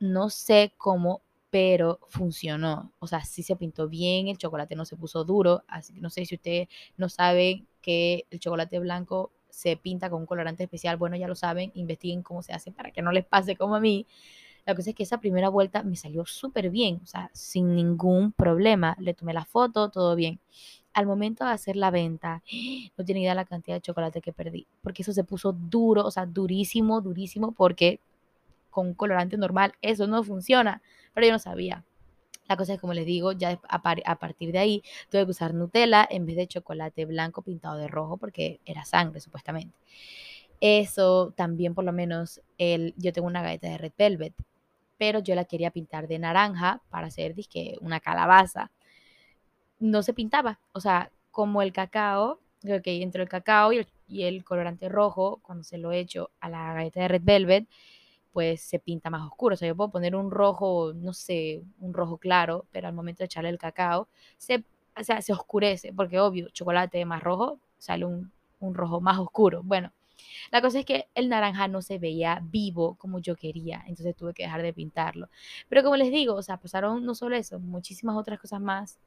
No 0.00 0.30
sé 0.30 0.72
cómo, 0.76 1.22
pero 1.50 2.00
funcionó. 2.08 2.92
O 2.98 3.06
sea, 3.06 3.24
sí 3.24 3.42
se 3.42 3.56
pintó 3.56 3.88
bien, 3.88 4.28
el 4.28 4.38
chocolate 4.38 4.74
no 4.74 4.84
se 4.84 4.96
puso 4.96 5.24
duro, 5.24 5.62
así 5.68 5.92
que 5.92 6.00
no 6.00 6.10
sé 6.10 6.24
si 6.24 6.34
ustedes 6.36 6.68
no 6.96 7.08
saben 7.08 7.66
que 7.82 8.26
el 8.30 8.40
chocolate 8.40 8.78
blanco 8.78 9.32
se 9.50 9.76
pinta 9.76 10.08
con 10.08 10.20
un 10.20 10.26
colorante 10.26 10.64
especial, 10.64 10.96
bueno, 10.96 11.14
ya 11.16 11.28
lo 11.28 11.34
saben, 11.34 11.70
investiguen 11.74 12.22
cómo 12.22 12.42
se 12.42 12.54
hace 12.54 12.72
para 12.72 12.90
que 12.90 13.02
no 13.02 13.12
les 13.12 13.26
pase 13.26 13.54
como 13.56 13.76
a 13.76 13.80
mí. 13.80 14.06
La 14.64 14.74
cosa 14.74 14.90
es 14.90 14.96
que 14.96 15.02
esa 15.02 15.18
primera 15.18 15.48
vuelta 15.48 15.82
me 15.82 15.96
salió 15.96 16.24
súper 16.24 16.70
bien, 16.70 17.00
o 17.02 17.06
sea, 17.06 17.30
sin 17.32 17.74
ningún 17.74 18.32
problema. 18.32 18.96
Le 19.00 19.14
tomé 19.14 19.32
la 19.32 19.44
foto, 19.44 19.90
todo 19.90 20.14
bien 20.14 20.40
al 20.94 21.06
momento 21.06 21.44
de 21.44 21.50
hacer 21.50 21.76
la 21.76 21.90
venta, 21.90 22.42
no 22.96 23.04
tiene 23.04 23.22
idea 23.22 23.34
la 23.34 23.44
cantidad 23.44 23.76
de 23.76 23.80
chocolate 23.80 24.20
que 24.20 24.32
perdí, 24.32 24.66
porque 24.82 25.02
eso 25.02 25.12
se 25.12 25.24
puso 25.24 25.52
duro, 25.52 26.04
o 26.04 26.10
sea, 26.10 26.26
durísimo, 26.26 27.00
durísimo, 27.00 27.52
porque 27.52 28.00
con 28.70 28.94
colorante 28.94 29.36
normal 29.36 29.74
eso 29.82 30.06
no 30.06 30.22
funciona, 30.24 30.82
pero 31.14 31.26
yo 31.26 31.32
no 31.32 31.38
sabía. 31.38 31.84
La 32.48 32.56
cosa 32.56 32.74
es, 32.74 32.80
como 32.80 32.92
les 32.92 33.06
digo, 33.06 33.32
ya 33.32 33.60
a, 33.68 34.18
partir 34.18 34.52
de 34.52 34.58
ahí 34.58 34.82
tuve 35.08 35.24
que 35.24 35.30
usar 35.30 35.54
Nutella 35.54 36.06
en 36.10 36.26
vez 36.26 36.36
de 36.36 36.46
chocolate 36.46 37.04
blanco 37.06 37.42
pintado 37.42 37.76
de 37.76 37.88
rojo, 37.88 38.16
porque 38.16 38.60
era 38.66 38.84
sangre, 38.84 39.20
supuestamente. 39.20 39.74
Eso 40.60 41.32
también, 41.36 41.74
por 41.74 41.84
lo 41.84 41.92
menos, 41.92 42.42
el, 42.58 42.94
yo 42.96 43.12
tengo 43.12 43.28
una 43.28 43.42
galleta 43.42 43.68
de 43.68 43.78
Red 43.78 43.92
Velvet, 43.96 44.34
pero 45.02 45.18
yo 45.18 45.34
la 45.34 45.46
quería 45.46 45.72
pintar 45.72 46.06
de 46.06 46.20
naranja 46.20 46.80
para 46.88 47.08
hacer 47.08 47.34
disque, 47.34 47.76
una 47.80 47.98
calabaza 47.98 48.70
no 49.80 50.00
se 50.04 50.14
pintaba. 50.14 50.60
O 50.70 50.78
sea, 50.78 51.10
como 51.32 51.60
el 51.60 51.72
cacao, 51.72 52.38
que 52.84 53.02
entre 53.02 53.24
el 53.24 53.28
cacao 53.28 53.72
y 53.72 54.22
el, 54.22 54.44
colorante 54.44 54.88
rojo, 54.88 55.40
cuando 55.42 55.64
se 55.64 55.76
lo 55.76 55.90
echo 55.90 56.30
a 56.38 56.48
la 56.48 56.72
galleta 56.72 57.00
de 57.00 57.08
Red 57.08 57.22
Velvet, 57.24 57.68
pues 58.32 58.60
se 58.62 58.78
pinta 58.78 59.10
más 59.10 59.26
oscuro. 59.26 59.54
O 59.54 59.56
sea, 59.56 59.66
yo 59.66 59.74
puedo 59.74 59.90
poner 59.90 60.14
un 60.14 60.30
rojo, 60.30 60.92
no 60.94 61.12
sé, 61.12 61.64
un 61.80 61.92
rojo 61.94 62.18
claro, 62.18 62.66
pero 62.70 62.86
al 62.86 62.94
momento 62.94 63.24
de 63.24 63.24
echarle 63.24 63.50
el 63.50 63.58
cacao, 63.58 64.06
se, 64.38 64.62
o 64.96 65.02
sea, 65.02 65.20
se 65.20 65.32
oscurece, 65.32 65.92
porque 65.92 66.20
obvio, 66.20 66.48
chocolate 66.50 67.04
más 67.06 67.24
rojo, 67.24 67.58
sale 67.76 68.04
un 68.04 68.30
rojo 68.60 69.00
más 69.00 69.18
oscuro. 69.18 69.62
Bueno, 69.64 69.90
la 70.50 70.60
cosa 70.60 70.80
es 70.80 70.84
que 70.84 71.08
el 71.14 71.28
naranja 71.28 71.68
no 71.68 71.82
se 71.82 71.98
veía 71.98 72.40
vivo 72.42 72.96
como 72.96 73.18
yo 73.18 73.36
quería, 73.36 73.82
entonces 73.86 74.16
tuve 74.16 74.34
que 74.34 74.44
dejar 74.44 74.62
de 74.62 74.72
pintarlo. 74.72 75.28
Pero 75.68 75.82
como 75.82 75.96
les 75.96 76.10
digo, 76.10 76.34
o 76.34 76.42
sea, 76.42 76.58
pasaron 76.58 77.04
no 77.04 77.14
solo 77.14 77.36
eso, 77.36 77.58
muchísimas 77.58 78.16
otras 78.16 78.40
cosas 78.40 78.60
más 78.60 78.98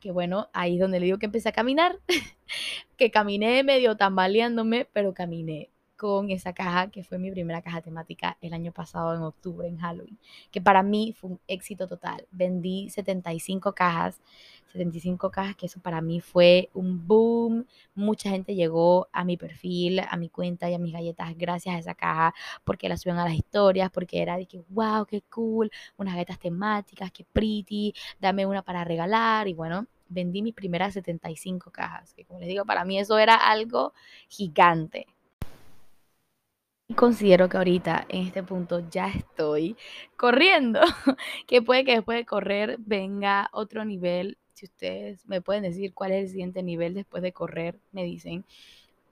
que 0.00 0.12
bueno, 0.12 0.48
ahí 0.52 0.74
es 0.74 0.80
donde 0.80 1.00
le 1.00 1.06
digo 1.06 1.18
que 1.18 1.26
empecé 1.26 1.48
a 1.48 1.52
caminar, 1.52 1.98
que 2.96 3.10
caminé 3.10 3.62
medio 3.64 3.96
tambaleándome, 3.96 4.86
pero 4.92 5.14
caminé 5.14 5.70
con 5.98 6.30
esa 6.30 6.52
caja 6.52 6.90
que 6.90 7.02
fue 7.02 7.18
mi 7.18 7.30
primera 7.32 7.60
caja 7.60 7.82
temática 7.82 8.38
el 8.40 8.54
año 8.54 8.72
pasado 8.72 9.14
en 9.14 9.22
octubre 9.22 9.66
en 9.66 9.78
Halloween, 9.78 10.16
que 10.52 10.60
para 10.60 10.82
mí 10.84 11.12
fue 11.12 11.30
un 11.30 11.40
éxito 11.48 11.88
total. 11.88 12.26
Vendí 12.30 12.88
75 12.88 13.74
cajas, 13.74 14.20
75 14.72 15.30
cajas, 15.30 15.56
que 15.56 15.66
eso 15.66 15.80
para 15.80 16.00
mí 16.00 16.20
fue 16.20 16.70
un 16.72 17.06
boom. 17.06 17.66
Mucha 17.96 18.30
gente 18.30 18.54
llegó 18.54 19.08
a 19.12 19.24
mi 19.24 19.36
perfil, 19.36 20.00
a 20.08 20.16
mi 20.16 20.28
cuenta 20.28 20.70
y 20.70 20.74
a 20.74 20.78
mis 20.78 20.92
galletas 20.92 21.36
gracias 21.36 21.74
a 21.74 21.78
esa 21.78 21.94
caja, 21.94 22.32
porque 22.64 22.88
la 22.88 22.96
subían 22.96 23.18
a 23.18 23.24
las 23.24 23.34
historias, 23.34 23.90
porque 23.90 24.22
era 24.22 24.36
de 24.36 24.46
que, 24.46 24.62
wow, 24.68 25.04
qué 25.04 25.22
cool, 25.22 25.68
unas 25.96 26.14
galletas 26.14 26.38
temáticas, 26.38 27.10
qué 27.10 27.24
pretty, 27.24 27.92
dame 28.20 28.46
una 28.46 28.62
para 28.62 28.84
regalar 28.84 29.48
y 29.48 29.54
bueno, 29.54 29.86
vendí 30.08 30.42
mis 30.42 30.54
primeras 30.54 30.94
75 30.94 31.72
cajas, 31.72 32.14
que 32.14 32.24
como 32.24 32.38
les 32.38 32.48
digo, 32.48 32.64
para 32.64 32.84
mí 32.84 33.00
eso 33.00 33.18
era 33.18 33.34
algo 33.34 33.94
gigante. 34.28 35.06
Considero 36.96 37.48
que 37.48 37.58
ahorita 37.58 38.06
en 38.08 38.26
este 38.26 38.42
punto 38.42 38.88
ya 38.90 39.08
estoy 39.08 39.76
corriendo, 40.16 40.80
que 41.46 41.60
puede 41.62 41.84
que 41.84 41.92
después 41.92 42.18
de 42.18 42.24
correr 42.24 42.76
venga 42.78 43.50
otro 43.52 43.84
nivel. 43.84 44.38
Si 44.54 44.64
ustedes 44.66 45.26
me 45.26 45.40
pueden 45.42 45.62
decir 45.62 45.92
cuál 45.94 46.12
es 46.12 46.24
el 46.24 46.28
siguiente 46.30 46.62
nivel 46.62 46.94
después 46.94 47.22
de 47.22 47.32
correr, 47.32 47.78
me 47.92 48.04
dicen 48.04 48.44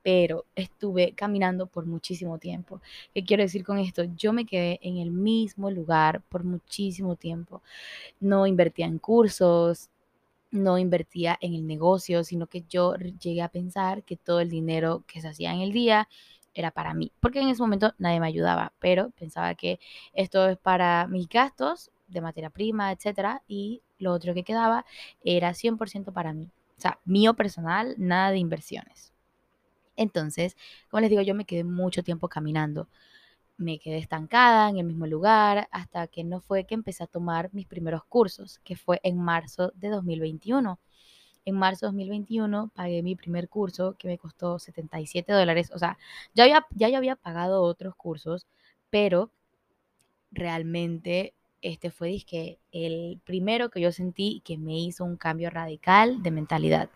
pero 0.07 0.45
estuve 0.55 1.11
caminando 1.11 1.67
por 1.67 1.85
muchísimo 1.85 2.37
tiempo. 2.37 2.79
¿Qué 3.13 3.25
quiero 3.25 3.43
decir 3.43 3.65
con 3.65 3.77
esto? 3.77 4.05
Yo 4.15 4.31
me 4.31 4.45
quedé 4.45 4.79
en 4.81 4.99
el 4.99 5.11
mismo 5.11 5.69
lugar 5.69 6.21
por 6.29 6.45
muchísimo 6.45 7.17
tiempo. 7.17 7.61
No 8.21 8.47
invertía 8.47 8.85
en 8.85 8.99
cursos, 8.99 9.89
no 10.49 10.77
invertía 10.77 11.37
en 11.41 11.55
el 11.55 11.67
negocio, 11.67 12.23
sino 12.23 12.47
que 12.47 12.63
yo 12.69 12.95
llegué 12.95 13.41
a 13.41 13.49
pensar 13.49 14.03
que 14.03 14.15
todo 14.15 14.39
el 14.39 14.49
dinero 14.49 15.03
que 15.07 15.19
se 15.19 15.27
hacía 15.27 15.53
en 15.53 15.59
el 15.59 15.73
día 15.73 16.07
era 16.57 16.71
para 16.71 16.93
mí, 16.93 17.11
porque 17.19 17.39
en 17.39 17.49
ese 17.49 17.61
momento 17.61 17.93
nadie 17.99 18.19
me 18.19 18.27
ayudaba, 18.27 18.73
pero 18.79 19.11
pensaba 19.11 19.53
que 19.53 19.79
esto 20.13 20.49
es 20.49 20.57
para 20.57 21.07
mis 21.07 21.29
gastos 21.29 21.91
de 22.07 22.19
materia 22.19 22.49
prima, 22.49 22.91
etcétera, 22.91 23.43
y 23.47 23.83
lo 23.99 24.11
otro 24.11 24.33
que 24.33 24.43
quedaba 24.43 24.85
era 25.23 25.53
100% 25.53 26.11
para 26.13 26.33
mí. 26.33 26.49
O 26.77 26.81
sea, 26.81 26.99
mío 27.05 27.35
personal, 27.35 27.95
nada 27.97 28.31
de 28.31 28.39
inversiones. 28.39 29.13
Entonces, 29.95 30.55
como 30.89 31.01
les 31.01 31.09
digo, 31.09 31.21
yo 31.21 31.35
me 31.35 31.45
quedé 31.45 31.63
mucho 31.63 32.03
tiempo 32.03 32.27
caminando. 32.27 32.87
Me 33.57 33.79
quedé 33.79 33.97
estancada 33.97 34.69
en 34.69 34.77
el 34.77 34.85
mismo 34.85 35.07
lugar 35.07 35.67
hasta 35.71 36.07
que 36.07 36.23
no 36.23 36.41
fue 36.41 36.65
que 36.65 36.75
empecé 36.75 37.03
a 37.03 37.07
tomar 37.07 37.49
mis 37.53 37.67
primeros 37.67 38.03
cursos, 38.05 38.59
que 38.63 38.75
fue 38.75 38.99
en 39.03 39.17
marzo 39.19 39.73
de 39.75 39.89
2021. 39.89 40.79
En 41.47 41.55
marzo 41.55 41.85
de 41.85 41.91
2021 41.91 42.71
pagué 42.75 43.01
mi 43.01 43.15
primer 43.15 43.47
curso 43.47 43.95
que 43.97 44.09
me 44.09 44.17
costó 44.17 44.59
77 44.59 45.31
dólares. 45.31 45.71
O 45.73 45.79
sea, 45.79 45.97
ya, 46.33 46.43
había, 46.43 46.67
ya 46.71 46.97
había 46.97 47.15
pagado 47.15 47.61
otros 47.61 47.95
cursos, 47.95 48.45
pero 48.89 49.31
realmente 50.29 51.33
este 51.61 51.89
fue 51.89 52.17
el 52.73 53.21
primero 53.23 53.69
que 53.69 53.79
yo 53.79 53.93
sentí 53.93 54.41
que 54.43 54.57
me 54.57 54.77
hizo 54.77 55.05
un 55.05 55.15
cambio 55.15 55.49
radical 55.49 56.21
de 56.21 56.31
mentalidad. 56.31 56.89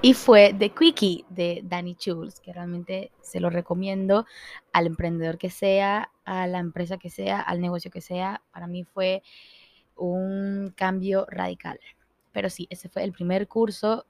Y 0.00 0.14
fue 0.14 0.52
The 0.58 0.70
Quickie 0.70 1.24
de 1.28 1.60
Danny 1.62 1.94
Chules, 1.94 2.40
que 2.40 2.52
realmente 2.52 3.12
se 3.20 3.38
lo 3.38 3.50
recomiendo 3.50 4.26
al 4.72 4.86
emprendedor 4.88 5.38
que 5.38 5.48
sea, 5.48 6.10
a 6.24 6.48
la 6.48 6.58
empresa 6.58 6.98
que 6.98 7.08
sea, 7.08 7.40
al 7.40 7.60
negocio 7.60 7.88
que 7.88 8.00
sea. 8.00 8.42
Para 8.50 8.66
mí 8.66 8.82
fue 8.82 9.22
un 9.94 10.72
cambio 10.74 11.24
radical. 11.30 11.78
Pero 12.32 12.50
sí, 12.50 12.66
ese 12.70 12.88
fue 12.88 13.04
el 13.04 13.12
primer 13.12 13.48
curso 13.48 14.06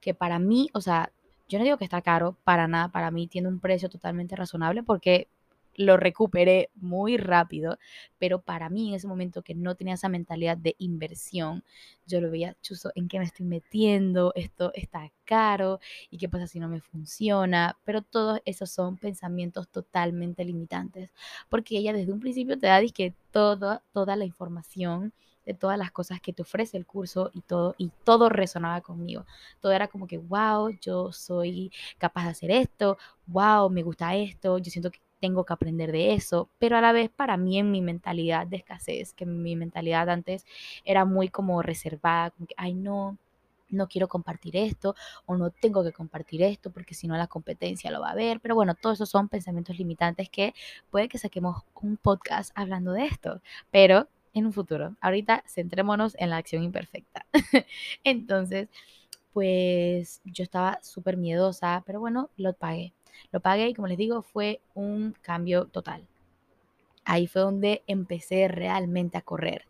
que 0.00 0.14
para 0.14 0.38
mí, 0.38 0.70
o 0.72 0.80
sea, 0.80 1.12
yo 1.48 1.58
no 1.58 1.64
digo 1.64 1.78
que 1.78 1.84
está 1.84 2.02
caro, 2.02 2.36
para 2.44 2.68
nada, 2.68 2.88
para 2.88 3.10
mí 3.10 3.26
tiene 3.26 3.48
un 3.48 3.60
precio 3.60 3.88
totalmente 3.88 4.36
razonable 4.36 4.82
porque 4.82 5.28
lo 5.76 5.96
recuperé 5.96 6.70
muy 6.74 7.16
rápido, 7.18 7.78
pero 8.18 8.40
para 8.40 8.68
mí 8.70 8.88
en 8.88 8.94
ese 8.94 9.06
momento 9.06 9.42
que 9.42 9.54
no 9.54 9.74
tenía 9.74 9.94
esa 9.94 10.08
mentalidad 10.08 10.56
de 10.56 10.74
inversión, 10.78 11.64
yo 12.06 12.20
lo 12.20 12.30
veía, 12.30 12.56
chuzo, 12.62 12.90
¿en 12.94 13.08
qué 13.08 13.18
me 13.18 13.26
estoy 13.26 13.46
metiendo? 13.46 14.32
Esto 14.34 14.72
está 14.74 15.12
caro 15.24 15.80
y 16.10 16.18
qué 16.18 16.28
pasa 16.28 16.46
si 16.46 16.60
no 16.60 16.68
me 16.68 16.80
funciona, 16.80 17.76
pero 17.84 18.02
todos 18.02 18.40
esos 18.44 18.70
son 18.70 18.96
pensamientos 18.96 19.68
totalmente 19.68 20.44
limitantes, 20.44 21.10
porque 21.48 21.78
ella 21.78 21.92
desde 21.92 22.12
un 22.12 22.20
principio 22.20 22.58
te 22.58 22.68
da 22.68 22.80
que 22.94 23.14
toda, 23.30 23.82
toda 23.92 24.16
la 24.16 24.24
información 24.24 25.12
de 25.46 25.54
todas 25.54 25.78
las 25.78 25.90
cosas 25.92 26.20
que 26.20 26.32
te 26.32 26.42
ofrece 26.42 26.76
el 26.76 26.84
curso 26.84 27.30
y 27.32 27.40
todo, 27.40 27.74
y 27.78 27.90
todo 28.04 28.28
resonaba 28.28 28.80
conmigo. 28.82 29.24
Todo 29.60 29.72
era 29.72 29.88
como 29.88 30.06
que, 30.06 30.18
wow, 30.18 30.70
yo 30.80 31.12
soy 31.12 31.72
capaz 31.98 32.24
de 32.24 32.30
hacer 32.30 32.50
esto, 32.50 32.98
wow, 33.26 33.70
me 33.70 33.82
gusta 33.82 34.14
esto, 34.16 34.58
yo 34.58 34.70
siento 34.70 34.90
que 34.90 35.00
tengo 35.20 35.44
que 35.44 35.52
aprender 35.52 35.92
de 35.92 36.14
eso, 36.14 36.50
pero 36.58 36.76
a 36.76 36.80
la 36.80 36.92
vez 36.92 37.10
para 37.10 37.36
mí 37.36 37.58
en 37.58 37.70
mi 37.70 37.80
mentalidad 37.80 38.46
de 38.46 38.58
escasez, 38.58 39.14
que 39.14 39.24
mi 39.24 39.56
mentalidad 39.56 40.10
antes 40.10 40.44
era 40.84 41.04
muy 41.04 41.28
como 41.28 41.62
reservada, 41.62 42.30
como 42.30 42.46
que, 42.46 42.54
ay 42.58 42.74
no, 42.74 43.16
no 43.70 43.88
quiero 43.88 44.08
compartir 44.08 44.56
esto 44.56 44.94
o 45.26 45.36
no 45.36 45.50
tengo 45.50 45.82
que 45.82 45.92
compartir 45.92 46.42
esto 46.42 46.70
porque 46.70 46.94
si 46.94 47.08
no 47.08 47.16
la 47.16 47.26
competencia 47.26 47.90
lo 47.90 48.00
va 48.00 48.10
a 48.10 48.14
ver. 48.14 48.40
Pero 48.40 48.54
bueno, 48.54 48.74
todos 48.74 48.98
esos 48.98 49.08
son 49.10 49.28
pensamientos 49.28 49.78
limitantes 49.78 50.28
que 50.28 50.54
puede 50.90 51.08
que 51.08 51.18
saquemos 51.18 51.62
un 51.74 51.96
podcast 51.96 52.52
hablando 52.54 52.92
de 52.92 53.06
esto, 53.06 53.40
pero 53.70 54.08
en 54.36 54.46
un 54.46 54.52
futuro. 54.52 54.96
Ahorita 55.00 55.42
centrémonos 55.48 56.14
en 56.18 56.30
la 56.30 56.36
acción 56.36 56.62
imperfecta. 56.62 57.26
Entonces, 58.04 58.68
pues 59.32 60.20
yo 60.24 60.44
estaba 60.44 60.78
súper 60.82 61.16
miedosa, 61.16 61.82
pero 61.86 62.00
bueno, 62.00 62.30
lo 62.36 62.52
pagué. 62.52 62.92
Lo 63.32 63.40
pagué 63.40 63.68
y 63.68 63.74
como 63.74 63.88
les 63.88 63.98
digo, 63.98 64.22
fue 64.22 64.60
un 64.74 65.14
cambio 65.22 65.66
total. 65.66 66.06
Ahí 67.04 67.26
fue 67.26 67.42
donde 67.42 67.82
empecé 67.86 68.48
realmente 68.48 69.16
a 69.16 69.22
correr. 69.22 69.66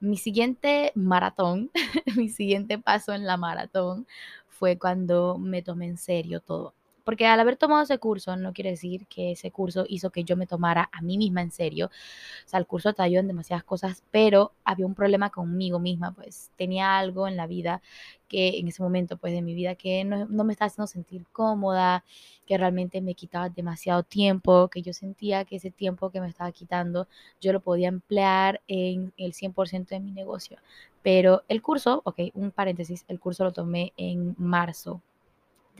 Mi 0.00 0.16
siguiente 0.16 0.92
maratón, 0.94 1.70
mi 2.16 2.28
siguiente 2.28 2.78
paso 2.78 3.12
en 3.12 3.26
la 3.26 3.36
maratón 3.36 4.06
fue 4.48 4.78
cuando 4.78 5.38
me 5.38 5.62
tomé 5.62 5.86
en 5.86 5.98
serio 5.98 6.40
todo. 6.40 6.74
Porque 7.10 7.26
al 7.26 7.40
haber 7.40 7.56
tomado 7.56 7.82
ese 7.82 7.98
curso 7.98 8.36
no 8.36 8.52
quiere 8.52 8.70
decir 8.70 9.08
que 9.08 9.32
ese 9.32 9.50
curso 9.50 9.84
hizo 9.88 10.10
que 10.10 10.22
yo 10.22 10.36
me 10.36 10.46
tomara 10.46 10.88
a 10.92 11.02
mí 11.02 11.18
misma 11.18 11.42
en 11.42 11.50
serio. 11.50 11.86
O 11.86 12.48
sea, 12.48 12.60
el 12.60 12.68
curso 12.68 12.92
te 12.92 13.02
ayudó 13.02 13.18
en 13.18 13.26
demasiadas 13.26 13.64
cosas, 13.64 14.04
pero 14.12 14.52
había 14.62 14.86
un 14.86 14.94
problema 14.94 15.28
conmigo 15.30 15.80
misma, 15.80 16.12
pues 16.12 16.52
tenía 16.54 16.98
algo 16.98 17.26
en 17.26 17.36
la 17.36 17.48
vida 17.48 17.82
que 18.28 18.60
en 18.60 18.68
ese 18.68 18.80
momento 18.80 19.16
pues 19.16 19.32
de 19.32 19.42
mi 19.42 19.54
vida 19.54 19.74
que 19.74 20.04
no, 20.04 20.26
no 20.26 20.44
me 20.44 20.52
estaba 20.52 20.68
haciendo 20.68 20.86
sentir 20.86 21.26
cómoda, 21.32 22.04
que 22.46 22.56
realmente 22.56 23.00
me 23.00 23.16
quitaba 23.16 23.48
demasiado 23.48 24.04
tiempo, 24.04 24.68
que 24.68 24.80
yo 24.80 24.92
sentía 24.92 25.44
que 25.44 25.56
ese 25.56 25.72
tiempo 25.72 26.10
que 26.10 26.20
me 26.20 26.28
estaba 26.28 26.52
quitando 26.52 27.08
yo 27.40 27.52
lo 27.52 27.58
podía 27.60 27.88
emplear 27.88 28.62
en 28.68 29.12
el 29.16 29.32
100% 29.32 29.88
de 29.88 29.98
mi 29.98 30.12
negocio. 30.12 30.58
Pero 31.02 31.42
el 31.48 31.60
curso, 31.60 32.02
ok, 32.04 32.20
un 32.34 32.52
paréntesis, 32.52 33.04
el 33.08 33.18
curso 33.18 33.42
lo 33.42 33.52
tomé 33.52 33.92
en 33.96 34.36
marzo 34.38 35.02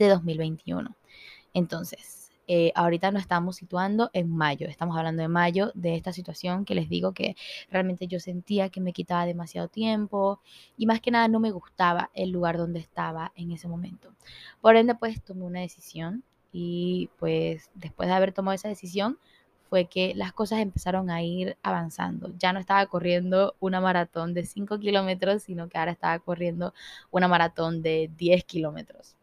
de 0.03 0.09
2021. 0.09 0.95
Entonces, 1.53 2.21
eh, 2.47 2.71
ahorita 2.75 3.11
nos 3.11 3.21
estamos 3.21 3.55
situando 3.55 4.09
en 4.13 4.29
mayo, 4.29 4.67
estamos 4.67 4.97
hablando 4.97 5.21
de 5.21 5.27
mayo, 5.27 5.71
de 5.73 5.95
esta 5.95 6.11
situación 6.11 6.65
que 6.65 6.75
les 6.75 6.89
digo 6.89 7.13
que 7.13 7.35
realmente 7.69 8.07
yo 8.07 8.19
sentía 8.19 8.69
que 8.69 8.81
me 8.81 8.93
quitaba 8.93 9.25
demasiado 9.25 9.67
tiempo 9.69 10.41
y 10.75 10.85
más 10.85 10.99
que 10.99 11.11
nada 11.11 11.27
no 11.27 11.39
me 11.39 11.51
gustaba 11.51 12.09
el 12.13 12.31
lugar 12.31 12.57
donde 12.57 12.79
estaba 12.79 13.31
en 13.35 13.51
ese 13.51 13.67
momento. 13.67 14.13
Por 14.59 14.75
ende, 14.75 14.95
pues 14.95 15.23
tomé 15.23 15.45
una 15.45 15.61
decisión 15.61 16.23
y 16.51 17.09
pues 17.19 17.69
después 17.75 18.09
de 18.09 18.15
haber 18.15 18.33
tomado 18.33 18.55
esa 18.55 18.67
decisión 18.67 19.17
fue 19.69 19.85
que 19.85 20.13
las 20.15 20.33
cosas 20.33 20.59
empezaron 20.59 21.09
a 21.09 21.23
ir 21.23 21.57
avanzando. 21.63 22.33
Ya 22.37 22.51
no 22.51 22.59
estaba 22.59 22.85
corriendo 22.87 23.55
una 23.61 23.79
maratón 23.79 24.33
de 24.33 24.45
5 24.45 24.79
kilómetros, 24.79 25.43
sino 25.43 25.69
que 25.69 25.77
ahora 25.77 25.93
estaba 25.93 26.19
corriendo 26.19 26.73
una 27.11 27.29
maratón 27.29 27.81
de 27.81 28.11
10 28.17 28.43
kilómetros. 28.43 29.15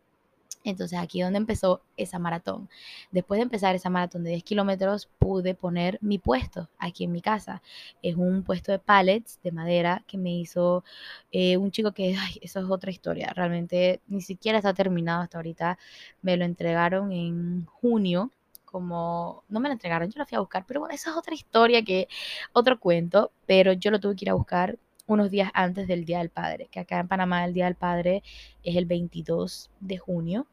Entonces 0.70 0.98
aquí 0.98 1.20
es 1.20 1.26
donde 1.26 1.38
empezó 1.38 1.82
esa 1.96 2.18
maratón. 2.18 2.68
Después 3.10 3.38
de 3.38 3.42
empezar 3.42 3.74
esa 3.74 3.90
maratón 3.90 4.24
de 4.24 4.30
10 4.30 4.44
kilómetros, 4.44 5.08
pude 5.18 5.54
poner 5.54 5.98
mi 6.02 6.18
puesto 6.18 6.68
aquí 6.78 7.04
en 7.04 7.12
mi 7.12 7.22
casa. 7.22 7.62
Es 8.02 8.16
un 8.16 8.42
puesto 8.42 8.72
de 8.72 8.78
pallets 8.78 9.40
de 9.42 9.52
madera 9.52 10.04
que 10.06 10.18
me 10.18 10.34
hizo 10.34 10.84
eh, 11.32 11.56
un 11.56 11.70
chico 11.70 11.92
que, 11.92 12.16
eso 12.40 12.60
es 12.60 12.66
otra 12.70 12.90
historia. 12.90 13.32
Realmente 13.34 14.00
ni 14.06 14.20
siquiera 14.20 14.58
está 14.58 14.74
terminado 14.74 15.22
hasta 15.22 15.38
ahorita. 15.38 15.78
Me 16.22 16.36
lo 16.36 16.44
entregaron 16.44 17.12
en 17.12 17.66
junio 17.66 18.30
como 18.64 19.44
no 19.48 19.60
me 19.60 19.68
lo 19.68 19.72
entregaron, 19.72 20.10
yo 20.10 20.18
lo 20.18 20.26
fui 20.26 20.36
a 20.36 20.40
buscar, 20.40 20.66
pero 20.66 20.80
bueno, 20.80 20.94
esa 20.94 21.10
es 21.10 21.16
otra 21.16 21.34
historia 21.34 21.82
que 21.82 22.06
otro 22.52 22.78
cuento, 22.78 23.32
pero 23.46 23.72
yo 23.72 23.90
lo 23.90 23.98
tuve 23.98 24.14
que 24.14 24.26
ir 24.26 24.30
a 24.30 24.34
buscar 24.34 24.78
unos 25.08 25.30
días 25.30 25.50
antes 25.54 25.88
del 25.88 26.04
Día 26.04 26.18
del 26.18 26.28
Padre, 26.28 26.68
que 26.70 26.80
acá 26.80 27.00
en 27.00 27.08
Panamá 27.08 27.44
el 27.44 27.54
Día 27.54 27.64
del 27.64 27.74
Padre 27.74 28.22
es 28.62 28.76
el 28.76 28.84
22 28.84 29.70
de 29.80 29.98
junio. 29.98 30.46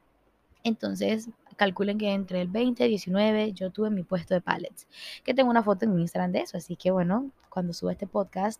Entonces, 0.65 1.29
calculen 1.57 1.99
que 1.99 2.11
entre 2.11 2.41
el 2.41 2.47
20 2.47 2.85
y 2.85 2.89
19 2.89 3.53
yo 3.53 3.69
tuve 3.69 3.91
mi 3.91 4.01
puesto 4.01 4.33
de 4.33 4.41
pallets, 4.41 4.87
que 5.23 5.35
tengo 5.35 5.51
una 5.51 5.61
foto 5.61 5.85
en 5.85 5.97
Instagram 5.99 6.31
de 6.31 6.39
eso, 6.39 6.57
así 6.57 6.75
que 6.75 6.89
bueno, 6.89 7.29
cuando 7.49 7.71
suba 7.71 7.91
este 7.91 8.07
podcast, 8.07 8.59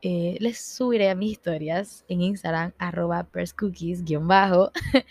eh, 0.00 0.38
les 0.40 0.58
subiré 0.58 1.10
a 1.10 1.14
mis 1.14 1.32
historias 1.32 2.06
en 2.08 2.22
Instagram, 2.22 2.72
arroba 2.78 3.24
perscookies, 3.24 4.02
guion 4.02 4.26
bajo, 4.26 4.72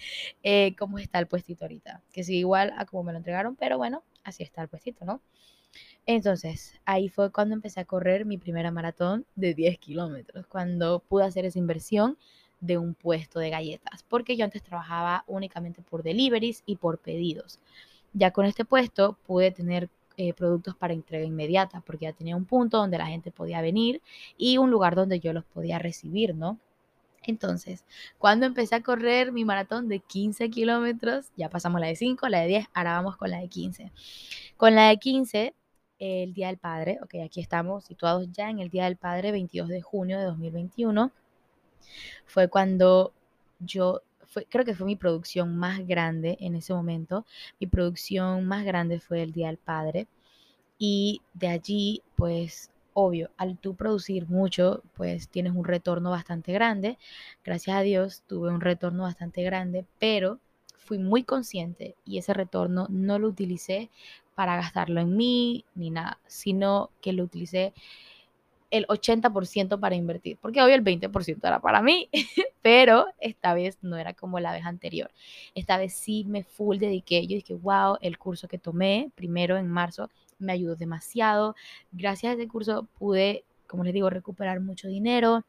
eh, 0.44 0.76
cómo 0.80 0.98
está 0.98 1.20
el 1.20 1.28
puestito 1.28 1.66
ahorita, 1.66 2.02
que 2.12 2.24
sigue 2.24 2.40
igual 2.40 2.74
a 2.76 2.86
como 2.86 3.04
me 3.04 3.12
lo 3.12 3.20
entregaron, 3.20 3.56
pero 3.56 3.78
bueno, 3.78 4.04
así 4.24 4.42
está 4.42 4.64
el 4.64 4.68
puestito, 4.68 5.06
¿no? 5.06 5.22
Entonces, 6.08 6.74
ahí 6.86 7.08
fue 7.08 7.32
cuando 7.32 7.54
empecé 7.54 7.82
a 7.82 7.86
correr 7.86 8.26
mi 8.26 8.40
primera 8.40 8.72
maratón 8.72 9.28
de 9.36 9.54
10 9.54 9.78
kilómetros, 9.78 10.48
cuando 10.48 11.02
pude 11.02 11.26
hacer 11.26 11.46
esa 11.46 11.60
inversión 11.60 12.18
de 12.62 12.78
un 12.78 12.94
puesto 12.94 13.40
de 13.40 13.50
galletas, 13.50 14.04
porque 14.04 14.36
yo 14.36 14.46
antes 14.46 14.64
trabajaba 14.64 15.24
únicamente 15.28 15.82
por 15.82 16.04
deliveries 16.04 16.64
y 16.66 16.76
por 16.76 16.98
pedidos. 16.98 17.60
Ya 18.14 18.32
con 18.32 18.46
este 18.46 18.66
puesto 18.66 19.18
pude 19.26 19.52
tener 19.52 19.90
eh, 20.18 20.34
productos 20.34 20.76
para 20.76 20.94
entrega 20.94 21.26
inmediata, 21.26 21.82
porque 21.86 22.06
ya 22.06 22.14
tenía 22.14 22.36
un 22.36 22.46
punto 22.46 22.78
donde 22.78 22.98
la 22.98 23.08
gente 23.08 23.32
podía 23.32 23.62
venir 23.62 24.02
y 24.38 24.58
un 24.58 24.70
lugar 24.70 24.96
donde 24.96 25.20
yo 25.20 25.32
los 25.32 25.46
podía 25.46 25.80
recibir, 25.80 26.36
¿no? 26.36 26.60
Entonces, 27.24 27.86
cuando 28.18 28.46
empecé 28.46 28.76
a 28.76 28.84
correr 28.84 29.32
mi 29.32 29.46
maratón 29.46 29.88
de 29.88 30.00
15 30.00 30.50
kilómetros, 30.50 31.28
ya 31.38 31.50
pasamos 31.50 31.80
la 31.80 31.88
de 31.88 31.96
5, 31.96 32.28
la 32.30 32.42
de 32.42 32.48
10, 32.48 32.68
ahora 32.74 32.94
vamos 32.94 33.18
con 33.18 33.30
la 33.30 33.40
de 33.40 33.48
15. 33.48 33.92
Con 34.58 34.76
la 34.76 34.90
de 34.90 34.98
15, 34.98 35.54
el 36.00 36.34
Día 36.34 36.48
del 36.48 36.58
Padre, 36.58 37.00
ok, 37.02 37.16
aquí 37.26 37.42
estamos 37.42 37.86
situados 37.86 38.28
ya 38.32 38.50
en 38.50 38.60
el 38.60 38.70
Día 38.70 38.86
del 38.86 38.98
Padre, 38.98 39.32
22 39.32 39.70
de 39.70 39.82
junio 39.82 40.18
de 40.18 40.26
2021, 40.26 41.12
fue 42.26 42.48
cuando 42.48 43.14
yo, 43.60 44.02
fue, 44.28 44.46
creo 44.46 44.66
que 44.66 44.76
fue 44.76 44.86
mi 44.86 44.96
producción 44.96 45.58
más 45.58 45.86
grande 45.88 46.38
en 46.40 46.56
ese 46.56 46.74
momento, 46.74 47.26
mi 47.60 47.68
producción 47.68 48.46
más 48.46 48.66
grande 48.66 49.00
fue 49.00 49.24
el 49.24 49.32
Día 49.32 49.48
del 49.48 49.58
Padre, 49.58 50.08
y 50.78 51.22
de 51.34 51.50
allí, 51.50 52.02
pues 52.16 52.72
obvio, 52.94 53.30
al 53.38 53.58
tú 53.58 53.76
producir 53.76 54.28
mucho, 54.28 54.82
pues 54.96 55.30
tienes 55.30 55.54
un 55.54 55.66
retorno 55.66 56.10
bastante 56.12 56.52
grande. 56.54 56.98
Gracias 57.44 57.76
a 57.76 57.82
Dios 57.82 58.24
tuve 58.28 58.50
un 58.50 58.62
retorno 58.62 59.04
bastante 59.04 59.44
grande, 59.44 59.86
pero 60.00 60.40
fui 60.78 60.98
muy 60.98 61.24
consciente 61.24 61.96
y 62.06 62.18
ese 62.18 62.34
retorno 62.34 62.88
no 62.90 63.20
lo 63.20 63.28
utilicé 63.28 63.90
para 64.36 64.56
gastarlo 64.56 65.02
en 65.02 65.16
mí 65.18 65.66
ni 65.76 65.92
nada, 65.92 66.20
sino 66.28 66.90
que 67.02 67.14
lo 67.14 67.24
utilicé 67.24 67.74
el 68.72 68.86
80% 68.88 69.80
para 69.80 69.96
invertir, 69.96 70.38
porque 70.42 70.62
hoy 70.62 70.74
el 70.74 70.84
20% 70.84 71.40
era 71.44 71.60
para 71.60 71.82
mí, 71.82 72.10
pero 72.62 73.08
esta 73.20 73.54
vez 73.54 73.78
no 73.82 73.98
era 73.98 74.14
como 74.14 74.40
la 74.40 74.52
vez 74.52 74.66
anterior. 74.66 75.12
Esta 75.56 75.78
vez 75.78 75.94
sí 75.94 76.24
me 76.26 76.44
full 76.44 76.78
dediqué, 76.78 77.26
yo 77.26 77.36
dije, 77.36 77.56
wow, 77.56 77.98
el 78.02 78.18
curso 78.18 78.48
que 78.48 78.58
tomé 78.58 79.12
primero 79.16 79.58
en 79.58 79.68
marzo 79.68 80.10
me 80.38 80.54
ayudó 80.54 80.76
demasiado. 80.76 81.56
Gracias 81.92 82.32
a 82.32 82.34
ese 82.36 82.48
curso 82.48 82.88
pude, 82.98 83.44
como 83.68 83.84
les 83.84 83.94
digo, 83.94 84.10
recuperar 84.10 84.60
mucho 84.62 84.88
dinero. 84.88 85.44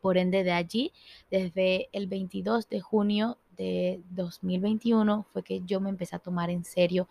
Por 0.00 0.18
ende, 0.18 0.44
de 0.44 0.52
allí, 0.52 0.92
desde 1.30 1.88
el 1.92 2.06
22 2.06 2.68
de 2.68 2.80
junio 2.80 3.38
de 3.56 4.00
2021, 4.10 5.26
fue 5.32 5.42
que 5.42 5.62
yo 5.64 5.80
me 5.80 5.90
empecé 5.90 6.16
a 6.16 6.20
tomar 6.20 6.50
en 6.50 6.64
serio 6.64 7.08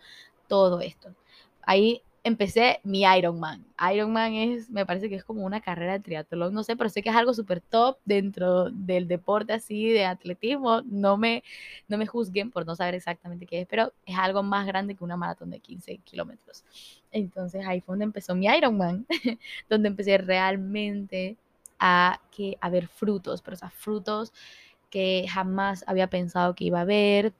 todo 0.48 0.80
esto. 0.80 1.14
Ahí 1.62 2.02
empecé 2.26 2.80
mi 2.82 3.04
Ironman. 3.04 3.64
Ironman 3.94 4.34
es, 4.34 4.68
me 4.68 4.84
parece 4.84 5.08
que 5.08 5.14
es 5.14 5.22
como 5.22 5.46
una 5.46 5.60
carrera 5.60 5.92
de 5.92 6.00
triatlón, 6.00 6.52
no 6.52 6.64
sé, 6.64 6.74
pero 6.74 6.90
sé 6.90 7.00
que 7.00 7.08
es 7.08 7.14
algo 7.14 7.32
súper 7.32 7.60
top 7.60 7.98
dentro 8.04 8.68
del 8.70 9.06
deporte 9.06 9.52
así, 9.52 9.90
de 9.90 10.04
atletismo. 10.04 10.82
No 10.82 11.16
me, 11.16 11.44
no 11.86 11.96
me 11.98 12.06
juzguen 12.08 12.50
por 12.50 12.66
no 12.66 12.74
saber 12.74 12.96
exactamente 12.96 13.46
qué 13.46 13.60
es, 13.60 13.68
pero 13.68 13.92
es 14.04 14.18
algo 14.18 14.42
más 14.42 14.66
grande 14.66 14.96
que 14.96 15.04
una 15.04 15.16
maratón 15.16 15.50
de 15.50 15.60
15 15.60 15.98
kilómetros. 15.98 16.64
Entonces 17.12 17.64
ahí 17.64 17.80
fue 17.80 17.92
donde 17.92 18.06
empezó 18.06 18.34
mi 18.34 18.46
Ironman, 18.46 19.06
donde 19.70 19.86
empecé 19.86 20.18
realmente 20.18 21.36
a, 21.78 22.20
que, 22.32 22.58
a 22.60 22.70
ver 22.70 22.88
frutos, 22.88 23.40
pero 23.40 23.56
o 23.56 23.70
frutos 23.70 24.32
que 24.90 25.26
jamás 25.28 25.84
había 25.86 26.08
pensado 26.08 26.56
que 26.56 26.64
iba 26.64 26.80
a 26.80 26.84
ver, 26.84 27.32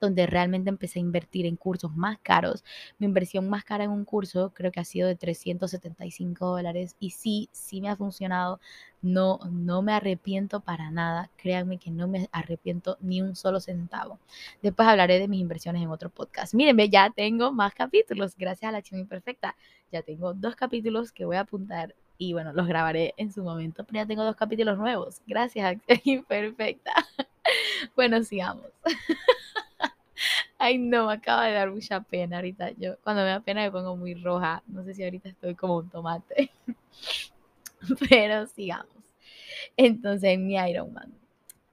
donde 0.00 0.26
realmente 0.26 0.70
empecé 0.70 0.98
a 0.98 1.02
invertir 1.02 1.46
en 1.46 1.56
cursos 1.56 1.94
más 1.96 2.18
caros. 2.20 2.64
Mi 2.98 3.06
inversión 3.06 3.48
más 3.48 3.64
cara 3.64 3.84
en 3.84 3.90
un 3.90 4.04
curso 4.04 4.52
creo 4.54 4.72
que 4.72 4.80
ha 4.80 4.84
sido 4.84 5.08
de 5.08 5.16
375 5.16 6.46
dólares 6.46 6.96
y 6.98 7.10
sí, 7.10 7.48
sí 7.52 7.80
me 7.80 7.88
ha 7.88 7.96
funcionado. 7.96 8.60
No, 9.00 9.38
no 9.50 9.82
me 9.82 9.92
arrepiento 9.92 10.60
para 10.60 10.90
nada. 10.90 11.30
Créanme 11.36 11.78
que 11.78 11.90
no 11.90 12.08
me 12.08 12.28
arrepiento 12.32 12.96
ni 13.00 13.22
un 13.22 13.36
solo 13.36 13.60
centavo. 13.60 14.18
Después 14.62 14.88
hablaré 14.88 15.18
de 15.18 15.28
mis 15.28 15.40
inversiones 15.40 15.82
en 15.82 15.90
otro 15.90 16.10
podcast. 16.10 16.54
Mírenme, 16.54 16.88
ya 16.88 17.10
tengo 17.10 17.52
más 17.52 17.74
capítulos 17.74 18.36
gracias 18.36 18.68
a 18.68 18.72
la 18.72 18.78
acción 18.78 19.00
imperfecta. 19.00 19.56
Ya 19.92 20.02
tengo 20.02 20.34
dos 20.34 20.56
capítulos 20.56 21.12
que 21.12 21.24
voy 21.24 21.36
a 21.36 21.40
apuntar 21.40 21.94
y 22.18 22.32
bueno, 22.32 22.52
los 22.52 22.66
grabaré 22.66 23.14
en 23.16 23.32
su 23.32 23.44
momento, 23.44 23.84
pero 23.84 24.00
ya 24.00 24.06
tengo 24.06 24.24
dos 24.24 24.36
capítulos 24.36 24.76
nuevos. 24.76 25.22
Gracias, 25.26 25.64
Acción 25.88 26.00
Imperfecta. 26.04 26.92
Bueno, 27.96 28.22
sigamos. 28.24 28.66
Ay, 30.58 30.78
no, 30.78 31.06
me 31.06 31.12
acaba 31.12 31.46
de 31.46 31.52
dar 31.52 31.70
mucha 31.70 32.00
pena 32.00 32.36
ahorita. 32.36 32.72
Yo 32.72 32.96
cuando 33.02 33.22
me 33.22 33.28
da 33.28 33.40
pena 33.40 33.62
me 33.62 33.70
pongo 33.70 33.96
muy 33.96 34.14
roja. 34.14 34.62
No 34.66 34.84
sé 34.84 34.94
si 34.94 35.04
ahorita 35.04 35.28
estoy 35.28 35.54
como 35.54 35.76
un 35.76 35.88
tomate. 35.88 36.50
Pero 38.10 38.46
sigamos. 38.46 38.88
Entonces, 39.76 40.38
mi 40.38 40.56
Ironman. 40.56 41.12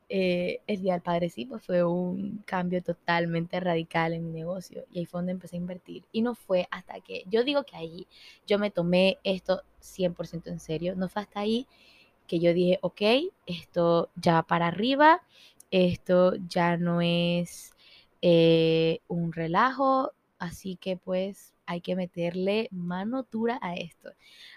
Eh, 0.08 0.62
el 0.68 0.82
Día 0.82 0.94
del 0.94 1.02
Padre 1.02 1.30
sí, 1.30 1.46
pues 1.46 1.64
fue 1.64 1.84
un 1.84 2.44
cambio 2.46 2.84
totalmente 2.84 3.60
radical 3.60 4.14
en 4.14 4.24
mi 4.24 4.32
negocio 4.32 4.86
y 4.92 5.00
ahí 5.00 5.06
fue 5.08 5.18
donde 5.18 5.32
empecé 5.32 5.56
a 5.56 5.60
invertir. 5.60 6.04
Y 6.12 6.22
no 6.22 6.36
fue 6.36 6.68
hasta 6.70 7.00
que, 7.00 7.24
yo 7.28 7.44
digo 7.44 7.64
que 7.64 7.76
ahí 7.76 8.08
yo 8.46 8.60
me 8.60 8.70
tomé 8.70 9.18
esto 9.24 9.64
100% 9.82 10.52
en 10.52 10.60
serio, 10.60 10.96
no 10.96 11.10
fue 11.10 11.24
hasta 11.24 11.40
ahí 11.40 11.68
que 12.28 12.40
yo 12.40 12.54
dije, 12.54 12.80
ok, 12.82 13.02
esto 13.46 14.10
ya 14.16 14.44
para 14.44 14.68
arriba, 14.68 15.22
esto 15.76 16.36
ya 16.48 16.78
no 16.78 17.02
es 17.02 17.74
eh, 18.22 19.00
un 19.10 19.34
relajo, 19.34 20.14
así 20.40 20.78
que 20.78 20.96
pues 20.96 21.54
hay 21.66 21.82
que 21.82 21.98
meterle 21.98 22.70
mano 22.72 23.28
dura 23.30 23.60
a 23.62 23.76
esto. 23.76 24.12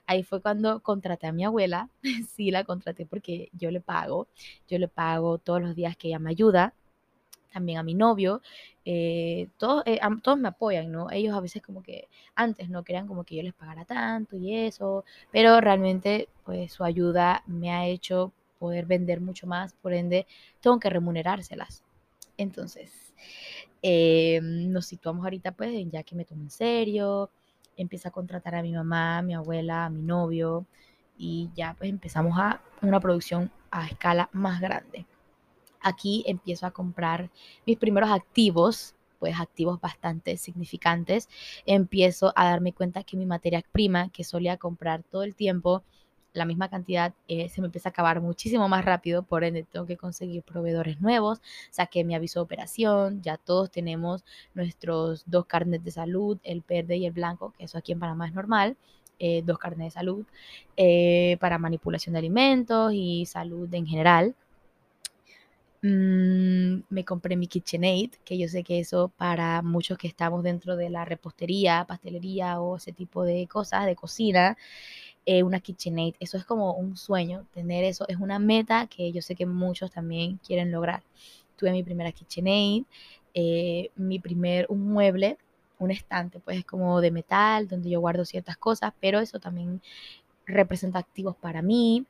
Ahí 0.07 0.23
fue 0.23 0.41
cuando 0.41 0.81
contraté 0.81 1.27
a 1.27 1.33
mi 1.33 1.45
abuela, 1.45 1.89
sí 2.37 2.53
la 2.53 2.63
contraté 2.63 3.05
porque 3.05 3.51
yo 3.53 3.73
le 3.73 3.81
pago, 3.81 4.29
yo 4.69 4.79
le 4.79 4.87
pago 4.87 5.39
todos 5.39 5.61
los 5.61 5.75
días 5.75 5.97
que 5.97 6.09
ella 6.09 6.21
me 6.21 6.31
ayuda, 6.31 6.73
también 7.53 7.79
a 7.79 7.83
mi 7.83 7.95
novio, 7.95 8.41
eh, 8.85 9.49
todos, 9.59 9.83
eh, 9.87 9.99
todos 10.23 10.39
me 10.39 10.49
apoyan, 10.49 10.93
¿no? 10.93 11.11
Ellos 11.11 11.35
a 11.35 11.41
veces 11.41 11.63
como 11.63 11.83
que 11.83 12.09
antes 12.37 12.69
no 12.69 12.85
querían 12.85 13.09
como 13.09 13.25
que 13.25 13.37
yo 13.37 13.43
les 13.43 13.55
pagara 13.55 13.85
tanto 13.85 14.37
y 14.37 14.55
eso, 14.55 15.05
pero 15.33 15.61
realmente 15.61 16.29
pues 16.45 16.73
su 16.73 16.85
ayuda 16.85 17.43
me 17.47 17.73
ha 17.73 17.87
hecho 17.89 18.33
poder 18.59 18.87
vender 18.87 19.21
mucho 19.21 19.47
más, 19.47 19.75
por 19.75 19.93
ende 19.93 20.27
tengo 20.61 20.79
que 20.79 20.91
remunerárselas. 20.91 21.83
Entonces, 22.37 22.93
eh, 23.83 24.41
nos 24.43 24.87
situamos 24.87 25.25
ahorita 25.25 25.53
pues 25.53 25.73
ya 25.91 26.03
que 26.03 26.15
me 26.15 26.25
tomo 26.25 26.43
en 26.43 26.51
serio, 26.51 27.31
empieza 27.77 28.09
a 28.09 28.13
contratar 28.13 28.55
a 28.55 28.63
mi 28.63 28.73
mamá, 28.73 29.19
a 29.19 29.23
mi 29.23 29.35
abuela, 29.35 29.87
a 29.87 29.91
mi 29.91 30.03
novio 30.03 30.67
y 31.17 31.51
ya 31.55 31.75
pues 31.79 31.91
empezamos 31.91 32.39
a 32.39 32.63
una 32.83 33.01
producción 33.01 33.51
a 33.71 33.87
escala 33.87 34.29
más 34.33 34.61
grande. 34.61 35.07
Aquí 35.81 36.25
empiezo 36.27 36.67
a 36.67 36.71
comprar 36.71 37.31
mis 37.67 37.79
primeros 37.79 38.11
activos, 38.11 38.95
pues 39.19 39.39
activos 39.39 39.81
bastante 39.81 40.37
significantes. 40.37 41.29
Empiezo 41.67 42.33
a 42.37 42.51
darme 42.51 42.73
cuenta 42.73 43.05
que 43.05 43.17
mi 43.17 43.27
materia 43.27 43.65
prima, 43.73 44.11
que 44.11 44.25
solía 44.25 44.57
comprar 44.57 45.03
todo 45.03 45.23
el 45.23 45.35
tiempo, 45.35 45.83
la 46.39 46.45
misma 46.45 46.69
cantidad 46.69 47.13
eh, 47.29 47.49
se 47.49 47.61
me 47.61 47.67
empieza 47.67 47.89
a 47.89 47.91
acabar 47.91 48.21
muchísimo 48.21 48.69
más 48.69 48.85
rápido, 48.85 49.23
por 49.23 49.45
ende 49.45 49.65
tengo 49.65 49.87
que 49.87 49.97
conseguir 49.97 50.43
proveedores 50.43 51.01
nuevos, 51.01 51.41
saqué 51.71 52.05
mi 52.05 52.15
aviso 52.15 52.41
de 52.41 52.45
operación, 52.45 53.23
ya 53.23 53.37
todos 53.37 53.71
tenemos 53.71 54.25
nuestros 54.55 55.25
dos 55.27 55.47
carnes 55.47 55.85
de 55.85 55.91
salud, 55.91 56.39
el 56.45 56.63
verde 56.67 56.97
y 56.97 57.07
el 57.07 57.13
blanco, 57.13 57.53
que 57.59 57.65
eso 57.65 57.79
aquí 57.79 57.93
en 57.93 58.01
Panamá 58.01 58.27
es 58.27 58.35
normal, 58.35 58.77
eh, 59.19 59.43
dos 59.45 59.59
carnes 59.59 59.87
de 59.87 59.91
salud 59.91 60.25
eh, 60.77 61.37
para 61.41 61.59
manipulación 61.59 62.13
de 62.13 62.21
alimentos 62.21 62.93
y 62.95 63.27
salud 63.27 63.69
en 63.75 63.87
general. 63.87 64.35
Mm, 65.83 66.83
me 66.91 67.05
compré 67.05 67.37
mi 67.37 67.47
KitchenAid, 67.47 68.11
que 68.25 68.37
yo 68.37 68.49
sé 68.49 68.65
que 68.65 68.81
eso 68.81 69.13
para 69.17 69.63
muchos 69.63 69.97
que 69.97 70.09
estamos 70.09 70.43
dentro 70.43 70.77
de 70.77 70.91
la 70.91 71.05
repostería, 71.05 71.85
pastelería 71.87 72.61
o 72.61 72.77
ese 72.77 72.93
tipo 72.93 73.23
de 73.25 73.47
cosas, 73.47 73.87
de 73.87 73.95
cocina, 73.95 74.57
eh, 75.27 75.43
una 75.43 75.61
KitchenAid. 75.61 76.15
Eso 76.21 76.37
es 76.39 76.45
como 76.45 76.73
un 76.75 76.97
sueño, 76.97 77.47
tener 77.53 77.85
eso 77.85 78.07
es 78.09 78.17
una 78.19 78.39
meta 78.39 78.87
que 78.87 79.13
yo 79.13 79.23
sé 79.23 79.35
que 79.35 79.47
muchos 79.47 79.91
también 79.91 80.39
quieren 80.39 80.73
lograr. 80.73 81.03
Tuve 81.57 81.73
mi 81.73 81.83
primera 81.83 82.13
KitchenAid, 82.13 82.85
eh, 83.35 83.91
mi 83.97 84.19
primer, 84.19 84.67
un 84.69 84.89
mueble, 84.91 85.39
un 85.79 85.91
estante, 85.91 86.41
pues 86.41 86.59
es 86.59 86.65
como 86.65 87.01
de 87.01 87.11
metal, 87.11 87.69
donde 87.69 87.91
yo 87.91 88.01
guardo 88.01 88.25
ciertas 88.25 88.57
cosas, 88.57 88.93
pero 89.01 89.21
eso 89.21 89.39
también 89.41 89.81
representa 90.47 90.99
activos 90.99 91.37
para 91.37 91.63
mí 91.63 92.07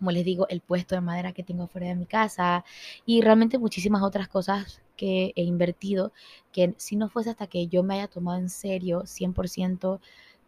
como 0.00 0.12
les 0.12 0.24
digo, 0.24 0.48
el 0.48 0.62
puesto 0.62 0.94
de 0.94 1.02
madera 1.02 1.32
que 1.32 1.42
tengo 1.42 1.66
fuera 1.66 1.88
de 1.88 1.94
mi 1.94 2.06
casa 2.06 2.64
y 3.04 3.20
realmente 3.20 3.58
muchísimas 3.58 4.02
otras 4.02 4.28
cosas 4.28 4.80
que 4.96 5.32
he 5.36 5.42
invertido 5.42 6.10
que 6.52 6.74
si 6.78 6.96
no 6.96 7.10
fuese 7.10 7.28
hasta 7.28 7.46
que 7.48 7.66
yo 7.66 7.82
me 7.82 7.94
haya 7.94 8.08
tomado 8.08 8.38
en 8.38 8.48
serio 8.48 9.04
100% 9.04 10.00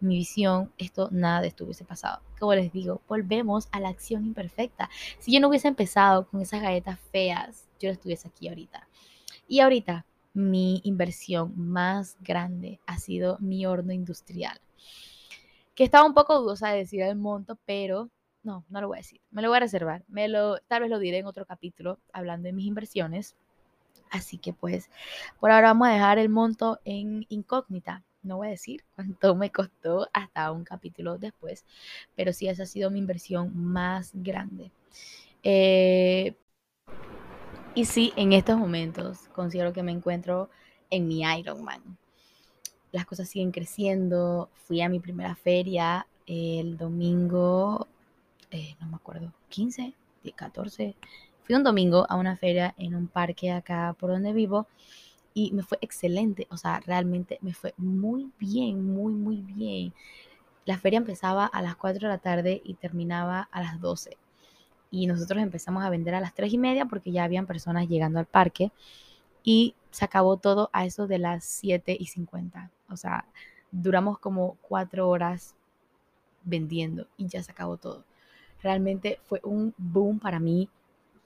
mi 0.02 0.16
visión, 0.16 0.72
esto 0.78 1.08
nada 1.10 1.40
de 1.40 1.48
esto 1.48 1.64
hubiese 1.64 1.84
pasado. 1.84 2.20
Como 2.38 2.54
les 2.54 2.72
digo, 2.72 3.00
volvemos 3.08 3.68
a 3.72 3.80
la 3.80 3.88
acción 3.88 4.24
imperfecta. 4.24 4.90
Si 5.18 5.32
yo 5.32 5.40
no 5.40 5.48
hubiese 5.48 5.68
empezado 5.68 6.26
con 6.26 6.40
esas 6.40 6.60
galletas 6.60 6.98
feas, 7.10 7.68
yo 7.80 7.88
no 7.88 7.92
estuviese 7.92 8.28
aquí 8.28 8.48
ahorita. 8.48 8.88
Y 9.48 9.60
ahorita, 9.60 10.06
mi 10.34 10.80
inversión 10.84 11.52
más 11.56 12.16
grande 12.20 12.80
ha 12.86 12.98
sido 12.98 13.38
mi 13.40 13.66
horno 13.66 13.92
industrial. 13.92 14.60
Que 15.74 15.84
estaba 15.84 16.06
un 16.06 16.14
poco 16.14 16.40
dudosa 16.40 16.70
de 16.70 16.78
decir 16.78 17.02
el 17.02 17.16
monto, 17.16 17.58
pero 17.64 18.10
no, 18.42 18.64
no 18.68 18.80
lo 18.80 18.88
voy 18.88 18.96
a 18.96 19.00
decir. 19.00 19.20
Me 19.30 19.42
lo 19.42 19.48
voy 19.48 19.58
a 19.58 19.60
reservar. 19.60 20.04
Me 20.08 20.28
lo, 20.28 20.58
tal 20.68 20.82
vez 20.82 20.90
lo 20.90 20.98
diré 20.98 21.18
en 21.18 21.26
otro 21.26 21.46
capítulo 21.46 21.98
hablando 22.12 22.46
de 22.46 22.52
mis 22.52 22.66
inversiones. 22.66 23.36
Así 24.10 24.36
que 24.36 24.52
pues, 24.52 24.90
por 25.40 25.50
ahora 25.50 25.68
vamos 25.68 25.88
a 25.88 25.92
dejar 25.92 26.18
el 26.18 26.28
monto 26.28 26.80
en 26.84 27.24
incógnita 27.28 28.04
no 28.22 28.36
voy 28.38 28.48
a 28.48 28.50
decir 28.50 28.84
cuánto 28.94 29.34
me 29.36 29.50
costó 29.50 30.08
hasta 30.12 30.50
un 30.52 30.64
capítulo 30.64 31.18
después, 31.18 31.64
pero 32.14 32.32
sí 32.32 32.48
esa 32.48 32.64
ha 32.64 32.66
sido 32.66 32.90
mi 32.90 32.98
inversión 32.98 33.52
más 33.54 34.10
grande. 34.14 34.70
Eh, 35.42 36.34
y 37.74 37.86
sí, 37.86 38.12
en 38.16 38.32
estos 38.32 38.58
momentos 38.58 39.28
considero 39.32 39.72
que 39.72 39.82
me 39.82 39.92
encuentro 39.92 40.50
en 40.90 41.08
mi 41.08 41.22
Ironman. 41.22 41.98
Las 42.92 43.06
cosas 43.06 43.28
siguen 43.28 43.50
creciendo. 43.50 44.50
Fui 44.66 44.82
a 44.82 44.90
mi 44.90 45.00
primera 45.00 45.34
feria 45.34 46.06
el 46.26 46.76
domingo, 46.76 47.88
eh, 48.50 48.76
no 48.80 48.88
me 48.88 48.96
acuerdo, 48.96 49.32
15, 49.48 49.94
14. 50.36 50.94
Fui 51.44 51.54
un 51.54 51.64
domingo 51.64 52.06
a 52.08 52.16
una 52.16 52.36
feria 52.36 52.74
en 52.78 52.94
un 52.94 53.08
parque 53.08 53.50
acá 53.50 53.96
por 53.98 54.10
donde 54.10 54.32
vivo 54.32 54.66
y 55.34 55.52
me 55.52 55.62
fue 55.62 55.78
excelente. 55.80 56.46
O 56.50 56.56
sea, 56.56 56.80
realmente 56.80 57.38
me 57.42 57.54
fue 57.54 57.74
muy 57.76 58.30
bien, 58.38 58.84
muy, 58.92 59.12
muy 59.12 59.36
bien. 59.42 59.92
La 60.64 60.78
feria 60.78 60.98
empezaba 60.98 61.46
a 61.46 61.62
las 61.62 61.76
4 61.76 62.08
de 62.08 62.14
la 62.14 62.18
tarde 62.18 62.62
y 62.64 62.74
terminaba 62.74 63.48
a 63.50 63.62
las 63.62 63.80
12 63.80 64.16
y 64.92 65.06
nosotros 65.06 65.42
empezamos 65.42 65.82
a 65.82 65.90
vender 65.90 66.14
a 66.14 66.20
las 66.20 66.34
3 66.34 66.52
y 66.52 66.58
media 66.58 66.84
porque 66.84 67.10
ya 67.10 67.24
habían 67.24 67.46
personas 67.46 67.88
llegando 67.88 68.20
al 68.20 68.26
parque 68.26 68.70
y 69.42 69.74
se 69.90 70.04
acabó 70.04 70.36
todo 70.36 70.70
a 70.72 70.84
eso 70.84 71.06
de 71.08 71.18
las 71.18 71.44
7 71.44 71.96
y 71.98 72.06
50. 72.06 72.70
O 72.90 72.96
sea, 72.96 73.24
duramos 73.72 74.18
como 74.18 74.58
4 74.60 75.08
horas 75.08 75.56
vendiendo 76.44 77.08
y 77.16 77.26
ya 77.26 77.42
se 77.42 77.50
acabó 77.50 77.78
todo. 77.78 78.04
Realmente 78.62 79.18
fue 79.24 79.40
un 79.42 79.74
boom 79.78 80.20
para 80.20 80.38
mí 80.38 80.68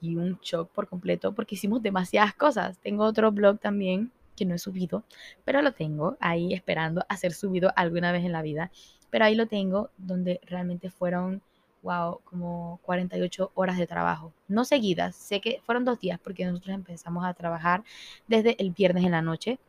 y 0.01 0.15
un 0.15 0.39
shock 0.41 0.69
por 0.71 0.87
completo 0.87 1.33
porque 1.33 1.55
hicimos 1.55 1.81
demasiadas 1.81 2.33
cosas. 2.33 2.77
Tengo 2.79 3.03
otro 3.03 3.31
blog 3.31 3.59
también 3.59 4.11
que 4.35 4.45
no 4.45 4.55
he 4.55 4.59
subido, 4.59 5.03
pero 5.43 5.61
lo 5.61 5.73
tengo 5.73 6.17
ahí 6.19 6.53
esperando 6.53 7.05
a 7.09 7.17
ser 7.17 7.33
subido 7.33 7.71
alguna 7.75 8.11
vez 8.11 8.23
en 8.23 8.31
la 8.31 8.41
vida. 8.41 8.71
Pero 9.09 9.25
ahí 9.25 9.35
lo 9.35 9.47
tengo 9.47 9.89
donde 9.97 10.39
realmente 10.45 10.89
fueron 10.89 11.41
wow, 11.81 12.19
como 12.25 12.79
48 12.83 13.51
horas 13.55 13.77
de 13.77 13.87
trabajo. 13.87 14.33
No 14.47 14.65
seguidas, 14.65 15.15
sé 15.15 15.41
que 15.41 15.61
fueron 15.65 15.85
dos 15.85 15.99
días 15.99 16.19
porque 16.21 16.45
nosotros 16.45 16.75
empezamos 16.75 17.25
a 17.25 17.33
trabajar 17.33 17.83
desde 18.27 18.61
el 18.61 18.71
viernes 18.71 19.05
en 19.05 19.11
la 19.11 19.21
noche. 19.21 19.59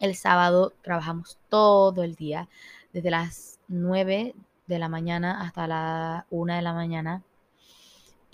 El 0.00 0.14
sábado 0.14 0.72
trabajamos 0.82 1.38
todo 1.48 2.02
el 2.02 2.14
día, 2.14 2.48
desde 2.92 3.10
las 3.10 3.60
9 3.68 4.34
de 4.66 4.78
la 4.78 4.88
mañana 4.88 5.42
hasta 5.42 5.66
la 5.66 6.26
1 6.30 6.54
de 6.54 6.62
la 6.62 6.74
mañana. 6.74 7.22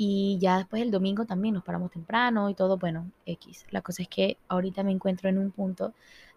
Y 0.02 0.38
ya 0.40 0.56
después 0.56 0.80
el 0.80 0.90
domingo 0.90 1.26
también 1.26 1.54
nos 1.54 1.62
paramos 1.62 1.90
temprano 1.90 2.48
y 2.48 2.54
todo, 2.54 2.78
bueno, 2.78 3.10
X. 3.26 3.66
La 3.70 3.82
cosa 3.82 4.02
es 4.02 4.08
que 4.08 4.38
ahorita 4.48 4.82
me 4.82 4.92
encuentro 4.92 5.28
en 5.28 5.36
un 5.36 5.50
punto 5.50 5.92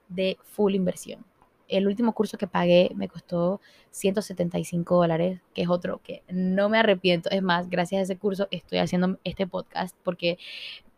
de 0.09 0.37
full 0.43 0.75
inversión 0.75 1.23
el 1.67 1.87
último 1.87 2.13
curso 2.13 2.37
que 2.37 2.47
pagué 2.47 2.91
me 2.95 3.07
costó 3.07 3.61
175 3.91 4.95
dólares, 4.95 5.39
que 5.53 5.63
es 5.63 5.69
otro 5.69 6.01
que 6.03 6.23
no 6.29 6.69
me 6.69 6.77
arrepiento. 6.77 7.29
Es 7.31 7.41
más, 7.41 7.69
gracias 7.69 7.99
a 7.99 8.03
ese 8.03 8.17
curso 8.17 8.47
estoy 8.51 8.79
haciendo 8.79 9.17
este 9.23 9.47
podcast 9.47 9.95
porque 10.03 10.37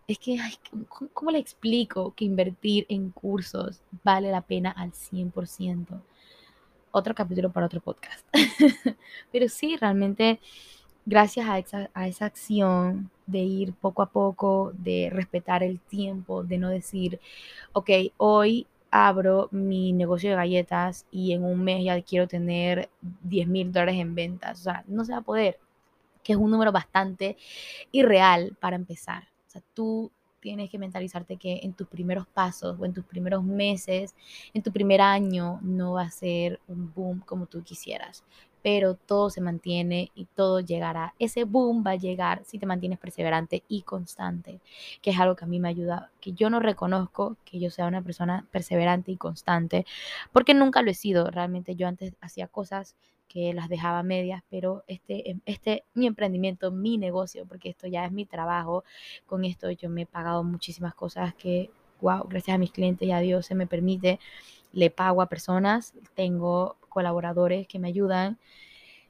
es 0.07 0.19
que, 0.19 0.37
¿cómo 1.13 1.31
le 1.31 1.39
explico 1.39 2.13
que 2.15 2.25
invertir 2.25 2.85
en 2.89 3.09
cursos 3.09 3.81
vale 4.03 4.31
la 4.31 4.41
pena 4.41 4.71
al 4.71 4.91
100%? 4.91 6.01
Otro 6.91 7.15
capítulo 7.15 7.51
para 7.51 7.65
otro 7.65 7.81
podcast. 7.81 8.25
Pero 9.31 9.49
sí, 9.49 9.77
realmente, 9.77 10.39
gracias 11.05 11.47
a 11.47 11.59
esa, 11.59 11.89
a 11.93 12.07
esa 12.07 12.25
acción 12.25 13.11
de 13.27 13.39
ir 13.39 13.73
poco 13.73 14.01
a 14.01 14.07
poco, 14.07 14.71
de 14.77 15.09
respetar 15.11 15.63
el 15.63 15.79
tiempo, 15.79 16.43
de 16.43 16.57
no 16.57 16.69
decir, 16.69 17.19
ok, 17.73 17.89
hoy 18.17 18.67
abro 18.91 19.49
mi 19.51 19.93
negocio 19.93 20.29
de 20.29 20.35
galletas 20.37 21.05
y 21.11 21.33
en 21.33 21.43
un 21.43 21.63
mes 21.63 21.83
ya 21.83 22.01
quiero 22.01 22.27
tener 22.27 22.89
10 23.23 23.47
mil 23.47 23.71
dólares 23.71 23.95
en 23.95 24.15
ventas. 24.15 24.61
O 24.61 24.63
sea, 24.63 24.83
no 24.87 25.03
se 25.05 25.11
va 25.11 25.19
a 25.19 25.21
poder, 25.21 25.59
que 26.23 26.33
es 26.33 26.39
un 26.39 26.51
número 26.51 26.71
bastante 26.71 27.37
irreal 27.91 28.55
para 28.59 28.75
empezar. 28.75 29.23
O 29.47 29.51
sea, 29.51 29.61
tú 29.73 30.11
tienes 30.39 30.69
que 30.69 30.77
mentalizarte 30.77 31.37
que 31.37 31.59
en 31.63 31.73
tus 31.73 31.87
primeros 31.87 32.27
pasos 32.27 32.77
o 32.79 32.85
en 32.85 32.93
tus 32.93 33.03
primeros 33.05 33.43
meses, 33.43 34.15
en 34.53 34.61
tu 34.61 34.71
primer 34.71 35.01
año, 35.01 35.59
no 35.61 35.93
va 35.93 36.03
a 36.03 36.11
ser 36.11 36.59
un 36.67 36.93
boom 36.93 37.19
como 37.21 37.47
tú 37.47 37.63
quisieras 37.63 38.23
pero 38.65 38.95
todo 38.95 39.29
se 39.29 39.41
mantiene 39.41 40.09
y 40.15 40.25
todo 40.25 40.59
llegará. 40.59 41.13
Ese 41.19 41.43
boom 41.43 41.83
va 41.85 41.91
a 41.91 41.95
llegar 41.97 42.41
si 42.45 42.57
te 42.57 42.65
mantienes 42.65 42.97
perseverante 42.97 43.61
y 43.67 43.83
constante, 43.83 44.59
que 45.03 45.11
es 45.11 45.19
algo 45.19 45.35
que 45.35 45.45
a 45.45 45.47
mí 45.47 45.59
me 45.59 45.69
ayuda, 45.69 46.09
que 46.19 46.31
yo 46.31 46.49
no 46.49 46.59
reconozco 46.59 47.37
que 47.45 47.59
yo 47.59 47.69
sea 47.69 47.85
una 47.85 48.01
persona 48.01 48.47
perseverante 48.49 49.11
y 49.11 49.17
constante, 49.17 49.85
porque 50.31 50.55
nunca 50.55 50.81
lo 50.81 50.89
he 50.89 50.95
sido. 50.95 51.29
Realmente 51.29 51.75
yo 51.75 51.87
antes 51.87 52.15
hacía 52.21 52.47
cosas 52.47 52.95
que 53.27 53.53
las 53.53 53.69
dejaba 53.69 54.01
medias, 54.01 54.41
pero 54.49 54.83
este, 54.87 55.29
em, 55.29 55.41
este, 55.45 55.83
mi 55.93 56.07
emprendimiento, 56.07 56.71
mi 56.71 56.97
negocio, 56.97 57.45
porque 57.45 57.69
esto 57.69 57.85
ya 57.85 58.03
es 58.03 58.11
mi 58.11 58.25
trabajo, 58.25 58.83
con 59.27 59.45
esto 59.45 59.69
yo 59.69 59.91
me 59.91 60.03
he 60.03 60.05
pagado 60.07 60.43
muchísimas 60.43 60.95
cosas 60.95 61.35
que, 61.35 61.69
wow, 62.01 62.27
gracias 62.29 62.55
a 62.55 62.57
mis 62.57 62.71
clientes 62.71 63.07
y 63.07 63.11
a 63.11 63.19
Dios 63.19 63.45
se 63.45 63.55
me 63.55 63.67
permite, 63.67 64.19
le 64.73 64.89
pago 64.89 65.21
a 65.21 65.29
personas, 65.29 65.93
tengo 66.15 66.77
colaboradores 66.89 67.67
que 67.67 67.79
me 67.79 67.87
ayudan. 67.89 68.37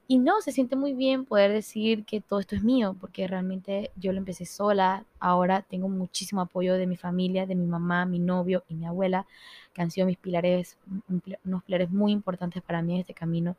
Y 0.08 0.20
no, 0.20 0.40
se 0.42 0.52
siente 0.52 0.76
muy 0.76 0.94
bien 0.94 1.26
poder 1.26 1.52
decir 1.52 2.06
que 2.06 2.22
todo 2.22 2.40
esto 2.40 2.56
es 2.56 2.64
mío, 2.64 2.96
porque 3.02 3.28
realmente 3.28 3.90
yo 3.96 4.12
lo 4.12 4.20
empecé 4.20 4.46
sola. 4.46 5.04
Ahora 5.20 5.64
tengo 5.64 5.90
muchísimo 5.90 6.42
apoyo 6.42 6.76
de 6.76 6.86
mi 6.86 6.96
familia, 6.96 7.48
de 7.48 7.56
mi 7.56 7.66
mamá, 7.66 8.06
mi 8.06 8.20
novio 8.20 8.64
y 8.70 8.76
mi 8.76 8.86
abuela, 8.86 9.26
que 9.74 9.82
han 9.82 9.90
sido 9.90 10.06
mis 10.06 10.18
pilares, 10.18 10.78
unos 11.44 11.64
pilares 11.64 11.90
muy 11.90 12.12
importantes 12.12 12.62
para 12.62 12.84
mí 12.84 12.94
en 12.94 13.00
este 13.00 13.16
camino. 13.16 13.56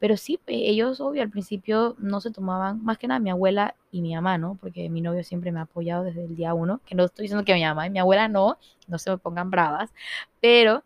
Pero 0.00 0.16
sí, 0.16 0.40
ellos, 0.48 1.00
obvio, 1.00 1.22
al 1.22 1.30
principio 1.30 1.94
no 1.98 2.20
se 2.20 2.32
tomaban, 2.32 2.84
más 2.84 2.98
que 2.98 3.06
nada 3.06 3.20
mi 3.20 3.30
abuela 3.30 3.76
y 3.92 4.02
mi 4.02 4.14
mamá, 4.16 4.36
¿no? 4.36 4.58
Porque 4.60 4.88
mi 4.90 5.00
novio 5.00 5.22
siempre 5.22 5.52
me 5.52 5.60
ha 5.60 5.62
apoyado 5.62 6.02
desde 6.02 6.24
el 6.24 6.34
día 6.34 6.54
uno, 6.54 6.80
que 6.86 6.96
no 6.96 7.04
estoy 7.04 7.24
diciendo 7.24 7.44
que 7.44 7.54
mi 7.54 7.62
mamá 7.62 7.86
y 7.86 7.90
mi 7.90 8.00
abuela 8.00 8.26
no, 8.26 8.58
no 8.88 8.98
se 8.98 9.10
me 9.10 9.18
pongan 9.18 9.50
bravas, 9.50 9.94
pero 10.40 10.82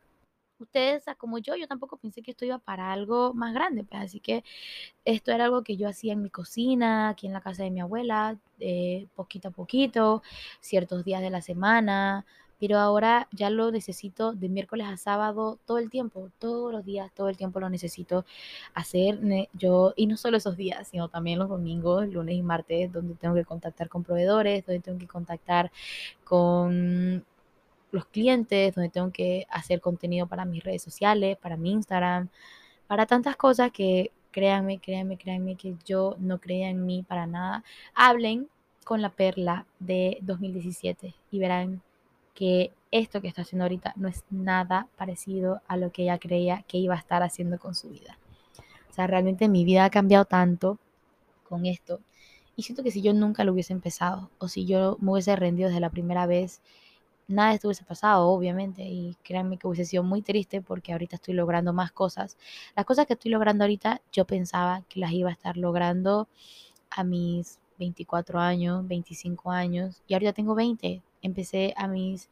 ustedes, 0.61 1.05
como 1.19 1.39
yo, 1.39 1.57
yo 1.57 1.67
tampoco 1.67 1.97
pensé 1.97 2.23
que 2.23 2.33
esto 2.33 2.45
iba 2.45 2.59
para 2.59 2.93
algo 2.93 3.35
más 3.35 3.55
grande, 3.55 3.85
pues 3.85 4.03
así 4.03 4.21
que 4.21 4.45
esto 5.05 5.33
era 5.33 5.45
algo 5.47 5.63
que 5.63 5.77
yo 5.77 5.89
hacía 5.89 6.13
en 6.15 6.23
mi 6.23 6.31
cocina, 6.31 7.11
aquí 7.11 7.27
en 7.27 7.33
la 7.33 7.41
casa 7.41 7.65
de 7.65 7.71
mi 7.71 7.81
abuela, 7.81 8.39
eh, 8.61 9.07
poquito 9.15 9.49
a 9.49 9.51
poquito, 9.53 10.23
ciertos 10.61 11.05
días 11.05 11.23
de 11.23 11.31
la 11.31 11.43
semana, 11.43 12.27
pero 12.61 12.79
ahora 12.79 13.29
ya 13.33 13.51
lo 13.51 13.71
necesito 13.71 14.33
de 14.33 14.49
miércoles 14.49 14.87
a 14.89 14.97
sábado 14.97 15.59
todo 15.65 15.79
el 15.79 15.91
tiempo, 15.91 16.31
todos 16.39 16.73
los 16.73 16.85
días, 16.85 17.13
todo 17.15 17.29
el 17.29 17.37
tiempo 17.37 17.61
lo 17.61 17.71
necesito 17.71 18.25
hacer 18.75 19.21
yo, 19.55 19.93
y 19.97 20.07
no 20.07 20.17
solo 20.17 20.37
esos 20.39 20.57
días, 20.57 20.89
sino 20.89 21.09
también 21.09 21.39
los 21.39 21.49
domingos, 21.49 22.09
lunes 22.09 22.35
y 22.37 22.43
martes, 22.43 22.93
donde 22.93 23.15
tengo 23.15 23.35
que 23.35 23.45
contactar 23.45 23.89
con 23.89 24.03
proveedores, 24.05 24.67
donde 24.67 24.81
tengo 24.81 24.99
que 24.99 25.07
contactar 25.07 25.71
con 26.25 27.25
los 27.91 28.07
clientes, 28.07 28.75
donde 28.75 28.91
tengo 28.91 29.11
que 29.11 29.47
hacer 29.51 29.81
contenido 29.81 30.27
para 30.27 30.45
mis 30.45 30.63
redes 30.63 30.83
sociales, 30.83 31.37
para 31.39 31.57
mi 31.57 31.73
Instagram, 31.73 32.29
para 32.87 33.07
tantas 33.07 33.37
cosas 33.37 33.71
que 33.73 34.13
créanme, 34.31 34.79
créanme, 34.79 35.17
créanme 35.17 35.57
que 35.57 35.77
yo 35.85 36.17
no 36.19 36.39
creía 36.41 36.69
en 36.69 36.87
mí 36.87 37.03
para 37.03 37.27
nada. 37.27 37.65
Hablen 37.95 38.49
con 38.85 39.03
la 39.03 39.11
perla 39.11 39.67
de 39.79 40.19
2017 40.23 41.15
y 41.31 41.39
verán 41.39 41.83
que 42.35 42.73
esto 42.91 43.21
que 43.21 43.29
está 43.29 43.43
haciendo 43.43 43.65
ahorita 43.65 43.93
no 43.97 44.09
es 44.09 44.25
nada 44.31 44.89
parecido 44.97 45.61
a 45.67 45.77
lo 45.77 45.93
que 45.93 46.05
ella 46.05 46.19
creía 46.19 46.63
que 46.69 46.79
iba 46.79 46.95
a 46.95 46.99
estar 46.99 47.23
haciendo 47.23 47.59
con 47.59 47.75
su 47.75 47.91
vida. 47.91 48.19
O 48.91 48.95
sea, 48.95 49.07
realmente 49.07 49.49
mi 49.49 49.65
vida 49.65 49.85
ha 49.85 49.91
cambiado 49.91 50.25
tanto 50.25 50.79
con 51.49 51.67
esto. 51.67 52.01
Y 52.57 52.63
siento 52.63 52.83
que 52.83 52.91
si 52.91 53.03
yo 53.03 53.13
nunca 53.13 53.45
lo 53.45 53.53
hubiese 53.53 53.73
empezado 53.73 54.31
o 54.39 54.49
si 54.49 54.65
yo 54.65 54.97
me 55.01 55.13
hubiese 55.13 55.37
rendido 55.37 55.69
desde 55.69 55.81
la 55.81 55.91
primera 55.91 56.27
vez, 56.27 56.61
nada 57.29 57.51
de 57.51 57.57
esto 57.57 57.69
hubiese 57.69 57.85
pasado, 57.85 58.29
obviamente, 58.29 58.83
y 58.83 59.17
créanme 59.23 59.59
que 59.59 59.67
hubiese 59.69 59.85
sido 59.85 60.03
muy 60.03 60.23
triste 60.23 60.63
porque 60.63 60.93
ahorita 60.93 61.17
estoy 61.17 61.35
logrando 61.35 61.73
más 61.73 61.93
cosas. 61.93 62.37
Las 62.75 62.87
cosas 62.87 63.07
que 63.07 63.13
estoy 63.15 63.31
logrando 63.31 63.65
ahorita, 63.65 64.01
yo 64.13 64.25
pensaba 64.27 64.83
que 64.89 65.01
las 65.01 65.13
iba 65.13 65.31
a 65.31 65.33
estar 65.33 65.57
logrando 65.57 66.29
a 66.91 67.05
mis 67.05 67.61
24 67.79 68.41
años, 68.41 68.87
25 68.89 69.51
años, 69.53 70.03
y 70.09 70.15
ahorita 70.15 70.33
tengo 70.33 70.55
20. 70.55 71.03
Empecé 71.23 71.75
a 71.77 71.87
mis 71.89 72.31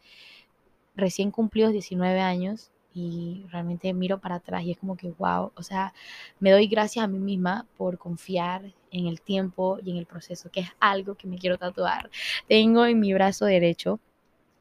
recién 0.96 1.30
cumplidos 1.30 1.72
19 1.72 2.20
años 2.20 2.70
y 2.94 3.44
realmente 3.50 3.92
miro 3.92 4.18
para 4.18 4.36
atrás 4.36 4.64
y 4.64 4.72
es 4.72 4.78
como 4.78 4.96
que, 4.96 5.10
wow, 5.18 5.52
o 5.54 5.62
sea, 5.62 5.92
me 6.40 6.50
doy 6.50 6.66
gracias 6.66 7.04
a 7.04 7.08
mí 7.08 7.18
misma 7.18 7.66
por 7.76 7.98
confiar 7.98 8.72
en 8.90 9.06
el 9.06 9.20
tiempo 9.20 9.78
y 9.84 9.90
en 9.90 9.98
el 9.98 10.06
proceso, 10.06 10.50
que 10.50 10.60
es 10.60 10.68
algo 10.80 11.14
que 11.14 11.28
me 11.28 11.36
quiero 11.38 11.58
tatuar. 11.58 12.10
Tengo 12.48 12.86
en 12.86 12.98
mi 12.98 13.12
brazo 13.12 13.44
derecho 13.44 14.00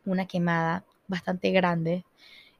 una 0.06 0.28
quemada 0.28 0.84
bastante 1.08 1.52
grande, 1.52 2.06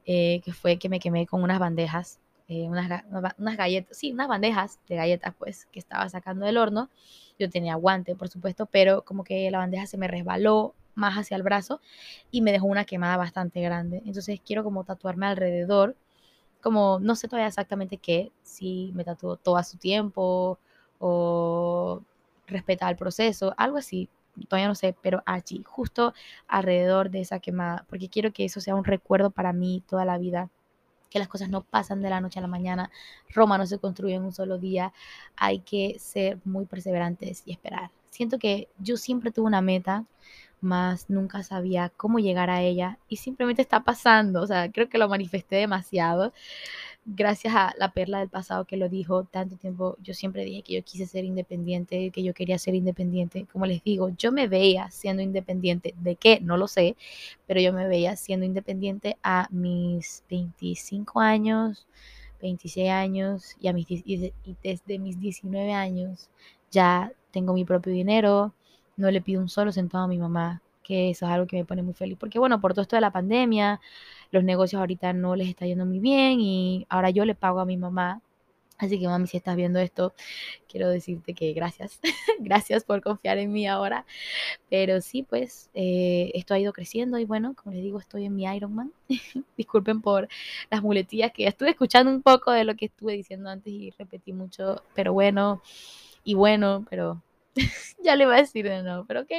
eh, 0.06 0.40
que 0.44 0.52
fue 0.52 0.78
que 0.78 0.88
me 0.88 1.00
quemé 1.00 1.26
con 1.26 1.42
unas 1.42 1.58
bandejas, 1.58 2.20
eh, 2.48 2.68
unas, 2.68 3.04
unas 3.38 3.56
galletas, 3.56 3.96
sí, 3.96 4.12
unas 4.12 4.28
bandejas 4.28 4.78
de 4.88 4.96
galletas, 4.96 5.34
pues, 5.38 5.66
que 5.66 5.78
estaba 5.80 6.08
sacando 6.08 6.46
del 6.46 6.58
horno. 6.58 6.90
Yo 7.38 7.50
tenía 7.50 7.74
guante, 7.74 8.14
por 8.14 8.28
supuesto, 8.28 8.66
pero 8.66 9.02
como 9.04 9.24
que 9.24 9.50
la 9.50 9.58
bandeja 9.58 9.86
se 9.86 9.98
me 9.98 10.08
resbaló 10.08 10.74
más 10.94 11.16
hacia 11.16 11.36
el 11.36 11.42
brazo 11.42 11.80
y 12.30 12.40
me 12.42 12.52
dejó 12.52 12.66
una 12.66 12.84
quemada 12.84 13.16
bastante 13.16 13.60
grande. 13.60 14.02
Entonces 14.06 14.40
quiero 14.44 14.64
como 14.64 14.84
tatuarme 14.84 15.26
alrededor, 15.26 15.96
como 16.62 16.98
no 17.00 17.14
sé 17.16 17.28
todavía 17.28 17.48
exactamente 17.48 17.98
qué, 17.98 18.32
si 18.42 18.92
me 18.94 19.04
tatuó 19.04 19.36
todo 19.36 19.56
a 19.56 19.64
su 19.64 19.78
tiempo 19.78 20.58
o 20.98 22.02
respetar 22.46 22.90
el 22.90 22.96
proceso, 22.96 23.54
algo 23.56 23.76
así, 23.78 24.08
todavía 24.48 24.68
no 24.68 24.74
sé, 24.74 24.94
pero 25.02 25.22
allí, 25.26 25.62
justo 25.66 26.14
alrededor 26.48 27.10
de 27.10 27.20
esa 27.20 27.40
quemada, 27.40 27.84
porque 27.88 28.08
quiero 28.08 28.32
que 28.32 28.44
eso 28.44 28.60
sea 28.60 28.74
un 28.74 28.84
recuerdo 28.84 29.30
para 29.30 29.52
mí 29.52 29.82
toda 29.88 30.04
la 30.04 30.18
vida 30.18 30.50
que 31.10 31.18
las 31.18 31.28
cosas 31.28 31.48
no 31.48 31.62
pasan 31.62 32.02
de 32.02 32.10
la 32.10 32.20
noche 32.20 32.38
a 32.38 32.42
la 32.42 32.48
mañana, 32.48 32.90
Roma 33.32 33.58
no 33.58 33.66
se 33.66 33.78
construye 33.78 34.14
en 34.14 34.24
un 34.24 34.32
solo 34.32 34.58
día, 34.58 34.92
hay 35.36 35.60
que 35.60 35.96
ser 35.98 36.38
muy 36.44 36.66
perseverantes 36.66 37.42
y 37.46 37.52
esperar. 37.52 37.90
Siento 38.10 38.38
que 38.38 38.68
yo 38.78 38.96
siempre 38.96 39.30
tuve 39.30 39.46
una 39.46 39.60
meta, 39.60 40.04
más 40.60 41.10
nunca 41.10 41.42
sabía 41.42 41.90
cómo 41.96 42.18
llegar 42.18 42.50
a 42.50 42.62
ella 42.62 42.98
y 43.08 43.16
simplemente 43.16 43.62
está 43.62 43.84
pasando, 43.84 44.42
o 44.42 44.46
sea, 44.46 44.70
creo 44.72 44.88
que 44.88 44.98
lo 44.98 45.08
manifesté 45.08 45.56
demasiado 45.56 46.32
gracias 47.06 47.54
a 47.54 47.72
la 47.78 47.92
perla 47.92 48.18
del 48.18 48.28
pasado 48.28 48.64
que 48.64 48.76
lo 48.76 48.88
dijo 48.88 49.24
tanto 49.24 49.56
tiempo, 49.56 49.96
yo 50.02 50.12
siempre 50.12 50.44
dije 50.44 50.62
que 50.62 50.74
yo 50.74 50.84
quise 50.84 51.06
ser 51.06 51.24
independiente, 51.24 52.10
que 52.10 52.22
yo 52.22 52.34
quería 52.34 52.58
ser 52.58 52.74
independiente. 52.74 53.46
Como 53.52 53.64
les 53.66 53.82
digo, 53.84 54.10
yo 54.18 54.32
me 54.32 54.48
veía 54.48 54.90
siendo 54.90 55.22
independiente. 55.22 55.94
¿De 55.98 56.16
qué? 56.16 56.40
No 56.40 56.56
lo 56.56 56.68
sé, 56.68 56.96
pero 57.46 57.60
yo 57.60 57.72
me 57.72 57.86
veía 57.88 58.16
siendo 58.16 58.44
independiente 58.44 59.16
a 59.22 59.48
mis 59.50 60.24
25 60.28 61.20
años, 61.20 61.86
26 62.42 62.90
años 62.90 63.56
y, 63.60 63.68
a 63.68 63.72
mis, 63.72 63.86
y 63.90 64.32
desde 64.62 64.98
mis 64.98 65.20
19 65.20 65.72
años 65.72 66.28
ya 66.70 67.12
tengo 67.30 67.54
mi 67.54 67.64
propio 67.64 67.92
dinero, 67.92 68.52
no 68.96 69.10
le 69.10 69.20
pido 69.20 69.40
un 69.40 69.48
solo 69.48 69.72
centavo 69.72 70.04
a 70.04 70.08
mi 70.08 70.18
mamá, 70.18 70.62
que 70.82 71.10
eso 71.10 71.26
es 71.26 71.32
algo 71.32 71.46
que 71.46 71.56
me 71.56 71.64
pone 71.64 71.82
muy 71.82 71.94
feliz, 71.94 72.16
porque 72.18 72.38
bueno, 72.38 72.60
por 72.60 72.72
todo 72.72 72.82
esto 72.82 72.96
de 72.96 73.00
la 73.00 73.10
pandemia, 73.12 73.80
los 74.30 74.44
negocios 74.44 74.80
ahorita 74.80 75.12
no 75.12 75.36
les 75.36 75.48
está 75.48 75.66
yendo 75.66 75.86
muy 75.86 76.00
bien 76.00 76.40
y 76.40 76.86
ahora 76.88 77.10
yo 77.10 77.24
le 77.24 77.34
pago 77.34 77.60
a 77.60 77.66
mi 77.66 77.76
mamá. 77.76 78.22
Así 78.78 79.00
que 79.00 79.06
mami, 79.06 79.26
si 79.26 79.38
estás 79.38 79.56
viendo 79.56 79.78
esto, 79.78 80.12
quiero 80.68 80.90
decirte 80.90 81.32
que 81.32 81.52
gracias, 81.54 81.98
gracias 82.40 82.84
por 82.84 83.00
confiar 83.00 83.38
en 83.38 83.50
mí 83.52 83.66
ahora. 83.66 84.04
Pero 84.68 85.00
sí, 85.00 85.22
pues 85.22 85.70
eh, 85.74 86.30
esto 86.34 86.54
ha 86.54 86.58
ido 86.58 86.72
creciendo 86.74 87.18
y 87.18 87.24
bueno, 87.24 87.54
como 87.54 87.74
les 87.74 87.82
digo, 87.82 87.98
estoy 87.98 88.26
en 88.26 88.34
mi 88.36 88.44
Ironman. 88.44 88.92
Disculpen 89.56 90.02
por 90.02 90.28
las 90.70 90.82
muletillas 90.82 91.32
que 91.32 91.46
estuve 91.46 91.70
escuchando 91.70 92.10
un 92.12 92.22
poco 92.22 92.52
de 92.52 92.64
lo 92.64 92.76
que 92.76 92.86
estuve 92.86 93.14
diciendo 93.14 93.48
antes 93.48 93.72
y 93.72 93.92
repetí 93.98 94.32
mucho, 94.34 94.82
pero 94.94 95.12
bueno, 95.14 95.62
y 96.24 96.34
bueno, 96.34 96.86
pero 96.90 97.22
ya 98.04 98.16
le 98.16 98.24
iba 98.24 98.34
a 98.34 98.38
decir 98.38 98.68
de 98.68 98.82
nuevo, 98.82 99.04
pero 99.06 99.22
ok. 99.22 99.32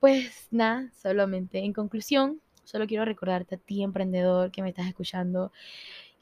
Pues 0.00 0.48
nada, 0.50 0.92
solamente 1.02 1.58
en 1.58 1.72
conclusión, 1.72 2.40
Solo 2.68 2.86
quiero 2.86 3.06
recordarte 3.06 3.54
a 3.54 3.58
ti, 3.58 3.82
emprendedor, 3.82 4.50
que 4.50 4.60
me 4.60 4.68
estás 4.68 4.86
escuchando, 4.86 5.52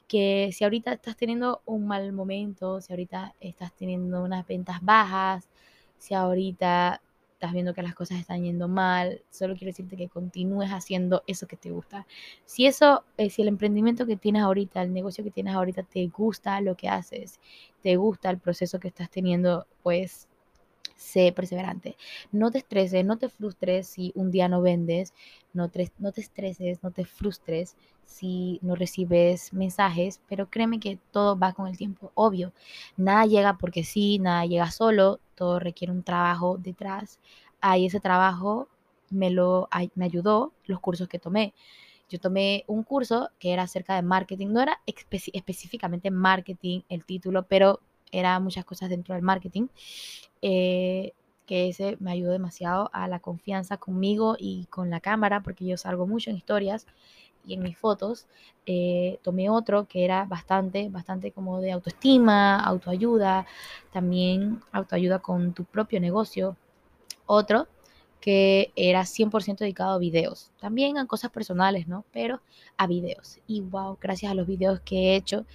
que 0.07 0.49
si 0.53 0.63
ahorita 0.63 0.93
estás 0.93 1.17
teniendo 1.17 1.61
un 1.65 1.85
mal 1.85 2.13
momento, 2.13 2.79
si 2.79 2.93
ahorita 2.93 3.35
estás 3.41 3.73
teniendo 3.73 4.23
unas 4.23 4.47
ventas 4.47 4.77
bajas, 4.81 5.49
si 5.97 6.13
ahorita 6.13 7.01
estás 7.33 7.51
viendo 7.51 7.73
que 7.73 7.81
las 7.81 7.93
cosas 7.95 8.19
están 8.19 8.43
yendo 8.43 8.69
mal, 8.69 9.21
solo 9.29 9.55
quiero 9.55 9.71
decirte 9.71 9.97
que 9.97 10.07
continúes 10.07 10.71
haciendo 10.71 11.21
eso 11.27 11.47
que 11.47 11.57
te 11.57 11.69
gusta. 11.69 12.07
Si 12.45 12.65
eso, 12.65 13.03
eh, 13.17 13.29
si 13.29 13.41
el 13.41 13.49
emprendimiento 13.49 14.05
que 14.05 14.15
tienes 14.15 14.43
ahorita, 14.43 14.81
el 14.81 14.93
negocio 14.93 15.25
que 15.25 15.31
tienes 15.31 15.53
ahorita 15.53 15.83
te 15.83 16.07
gusta 16.07 16.61
lo 16.61 16.77
que 16.77 16.87
haces, 16.87 17.41
te 17.83 17.97
gusta 17.97 18.29
el 18.29 18.39
proceso 18.39 18.79
que 18.79 18.87
estás 18.87 19.09
teniendo, 19.09 19.67
pues 19.83 20.29
sé 20.97 21.31
perseverante. 21.31 21.95
No 22.31 22.51
te 22.51 22.57
estreses, 22.59 23.05
no 23.05 23.17
te 23.17 23.29
frustres 23.29 23.87
si 23.87 24.11
un 24.15 24.31
día 24.31 24.49
no 24.49 24.61
vendes, 24.61 25.13
no 25.53 25.69
te, 25.69 25.91
no 25.99 26.11
te 26.11 26.21
estreses, 26.21 26.83
no 26.83 26.91
te 26.91 27.05
frustres 27.05 27.75
si 28.05 28.59
no 28.61 28.75
recibes 28.75 29.53
mensajes, 29.53 30.21
pero 30.27 30.49
créeme 30.49 30.79
que 30.79 30.99
todo 31.11 31.37
va 31.37 31.53
con 31.53 31.67
el 31.67 31.77
tiempo, 31.77 32.11
obvio. 32.15 32.53
Nada 32.97 33.25
llega 33.25 33.57
porque 33.57 33.83
sí, 33.83 34.19
nada 34.19 34.45
llega 34.45 34.71
solo, 34.71 35.19
todo 35.35 35.59
requiere 35.59 35.93
un 35.93 36.03
trabajo 36.03 36.57
detrás. 36.57 37.19
Ahí 37.61 37.85
ese 37.85 37.99
trabajo 37.99 38.67
me, 39.09 39.29
lo, 39.29 39.69
me 39.95 40.05
ayudó 40.05 40.53
los 40.65 40.79
cursos 40.79 41.07
que 41.07 41.19
tomé. 41.19 41.53
Yo 42.09 42.19
tomé 42.19 42.63
un 42.67 42.83
curso 42.83 43.29
que 43.39 43.51
era 43.51 43.63
acerca 43.63 43.95
de 43.95 44.01
marketing, 44.01 44.47
no 44.47 44.61
era 44.61 44.81
específicamente 44.85 46.09
marketing 46.09 46.81
el 46.89 47.03
título, 47.05 47.43
pero 47.43 47.81
era 48.11 48.39
muchas 48.39 48.65
cosas 48.65 48.89
dentro 48.89 49.15
del 49.15 49.23
marketing. 49.23 49.67
Eh, 50.41 51.13
que 51.47 51.69
ese 51.69 51.97
me 51.99 52.11
ayudó 52.11 52.33
demasiado 52.33 52.89
a 52.93 53.07
la 53.07 53.19
confianza 53.19 53.77
conmigo 53.77 54.35
y 54.37 54.65
con 54.65 54.89
la 54.89 54.99
cámara, 54.99 55.41
porque 55.41 55.65
yo 55.65 55.77
salgo 55.77 56.05
mucho 56.05 56.29
en 56.29 56.35
historias 56.35 56.85
y 57.45 57.53
en 57.53 57.63
mis 57.63 57.77
fotos. 57.77 58.27
Eh, 58.65 59.19
tomé 59.23 59.49
otro 59.49 59.87
que 59.87 60.03
era 60.05 60.25
bastante, 60.25 60.89
bastante 60.89 61.31
como 61.31 61.61
de 61.61 61.71
autoestima, 61.71 62.59
autoayuda, 62.59 63.47
también 63.91 64.61
autoayuda 64.71 65.19
con 65.19 65.53
tu 65.53 65.63
propio 65.63 65.99
negocio. 66.01 66.57
Otro 67.25 67.67
que 68.19 68.71
era 68.75 69.05
100% 69.05 69.59
dedicado 69.59 69.93
a 69.93 69.99
videos, 69.99 70.51
también 70.59 70.97
a 70.97 71.07
cosas 71.07 71.31
personales, 71.31 71.87
¿no? 71.87 72.03
Pero 72.11 72.41
a 72.77 72.87
videos. 72.87 73.39
Y 73.47 73.61
wow, 73.61 73.97
gracias 74.01 74.31
a 74.31 74.35
los 74.35 74.47
videos 74.47 74.81
que 74.81 75.13
he 75.13 75.15
hecho, 75.15 75.45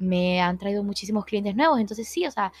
me 0.00 0.40
han 0.40 0.58
traído 0.58 0.82
muchísimos 0.82 1.24
clientes 1.24 1.54
nuevos. 1.54 1.78
Entonces 1.78 2.08
sí, 2.08 2.26
o 2.26 2.30
sea, 2.32 2.52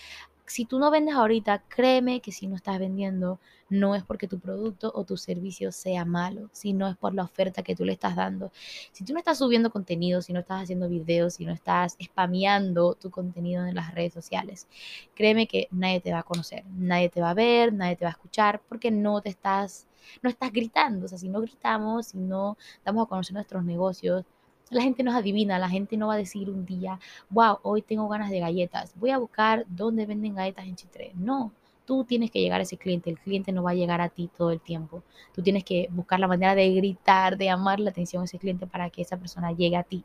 si 0.50 0.64
tú 0.64 0.80
no 0.80 0.90
vendes 0.90 1.14
ahorita, 1.14 1.62
créeme 1.68 2.20
que 2.20 2.32
si 2.32 2.48
no 2.48 2.56
estás 2.56 2.80
vendiendo, 2.80 3.38
no 3.68 3.94
es 3.94 4.02
porque 4.02 4.26
tu 4.26 4.40
producto 4.40 4.90
o 4.96 5.04
tu 5.04 5.16
servicio 5.16 5.70
sea 5.70 6.04
malo, 6.04 6.50
sino 6.52 6.88
es 6.88 6.96
por 6.96 7.14
la 7.14 7.22
oferta 7.22 7.62
que 7.62 7.76
tú 7.76 7.84
le 7.84 7.92
estás 7.92 8.16
dando. 8.16 8.50
Si 8.90 9.04
tú 9.04 9.12
no 9.12 9.20
estás 9.20 9.38
subiendo 9.38 9.70
contenido, 9.70 10.22
si 10.22 10.32
no 10.32 10.40
estás 10.40 10.64
haciendo 10.64 10.88
videos, 10.88 11.34
si 11.34 11.46
no 11.46 11.52
estás 11.52 11.96
spameando 12.02 12.94
tu 12.94 13.10
contenido 13.10 13.64
en 13.64 13.76
las 13.76 13.94
redes 13.94 14.12
sociales, 14.12 14.66
créeme 15.14 15.46
que 15.46 15.68
nadie 15.70 16.00
te 16.00 16.12
va 16.12 16.18
a 16.20 16.24
conocer, 16.24 16.64
nadie 16.76 17.08
te 17.10 17.20
va 17.20 17.30
a 17.30 17.34
ver, 17.34 17.72
nadie 17.72 17.94
te 17.94 18.04
va 18.04 18.10
a 18.10 18.12
escuchar, 18.12 18.60
porque 18.68 18.90
no 18.90 19.20
te 19.22 19.28
estás, 19.28 19.86
no 20.20 20.28
estás 20.28 20.52
gritando. 20.52 21.06
O 21.06 21.08
sea, 21.08 21.18
si 21.18 21.28
no 21.28 21.40
gritamos, 21.40 22.08
si 22.08 22.18
no 22.18 22.58
damos 22.84 23.06
a 23.06 23.08
conocer 23.08 23.34
nuestros 23.34 23.64
negocios, 23.64 24.24
la 24.70 24.82
gente 24.82 25.02
nos 25.02 25.14
adivina, 25.14 25.58
la 25.58 25.68
gente 25.68 25.96
no 25.96 26.08
va 26.08 26.14
a 26.14 26.16
decir 26.16 26.48
un 26.48 26.64
día, 26.64 26.98
wow, 27.28 27.58
hoy 27.62 27.82
tengo 27.82 28.08
ganas 28.08 28.30
de 28.30 28.38
galletas, 28.40 28.94
voy 28.96 29.10
a 29.10 29.18
buscar 29.18 29.66
dónde 29.68 30.06
venden 30.06 30.34
galletas 30.34 30.66
en 30.66 30.76
Chitré. 30.76 31.12
No, 31.16 31.52
tú 31.84 32.04
tienes 32.04 32.30
que 32.30 32.40
llegar 32.40 32.60
a 32.60 32.62
ese 32.62 32.76
cliente, 32.76 33.10
el 33.10 33.18
cliente 33.18 33.50
no 33.50 33.64
va 33.64 33.72
a 33.72 33.74
llegar 33.74 34.00
a 34.00 34.08
ti 34.08 34.30
todo 34.36 34.52
el 34.52 34.60
tiempo. 34.60 35.02
Tú 35.34 35.42
tienes 35.42 35.64
que 35.64 35.88
buscar 35.90 36.20
la 36.20 36.28
manera 36.28 36.54
de 36.54 36.72
gritar, 36.72 37.36
de 37.36 37.46
llamar 37.46 37.80
la 37.80 37.90
atención 37.90 38.22
a 38.22 38.26
ese 38.26 38.38
cliente 38.38 38.66
para 38.66 38.90
que 38.90 39.02
esa 39.02 39.16
persona 39.16 39.52
llegue 39.52 39.76
a 39.76 39.82
ti. 39.82 40.04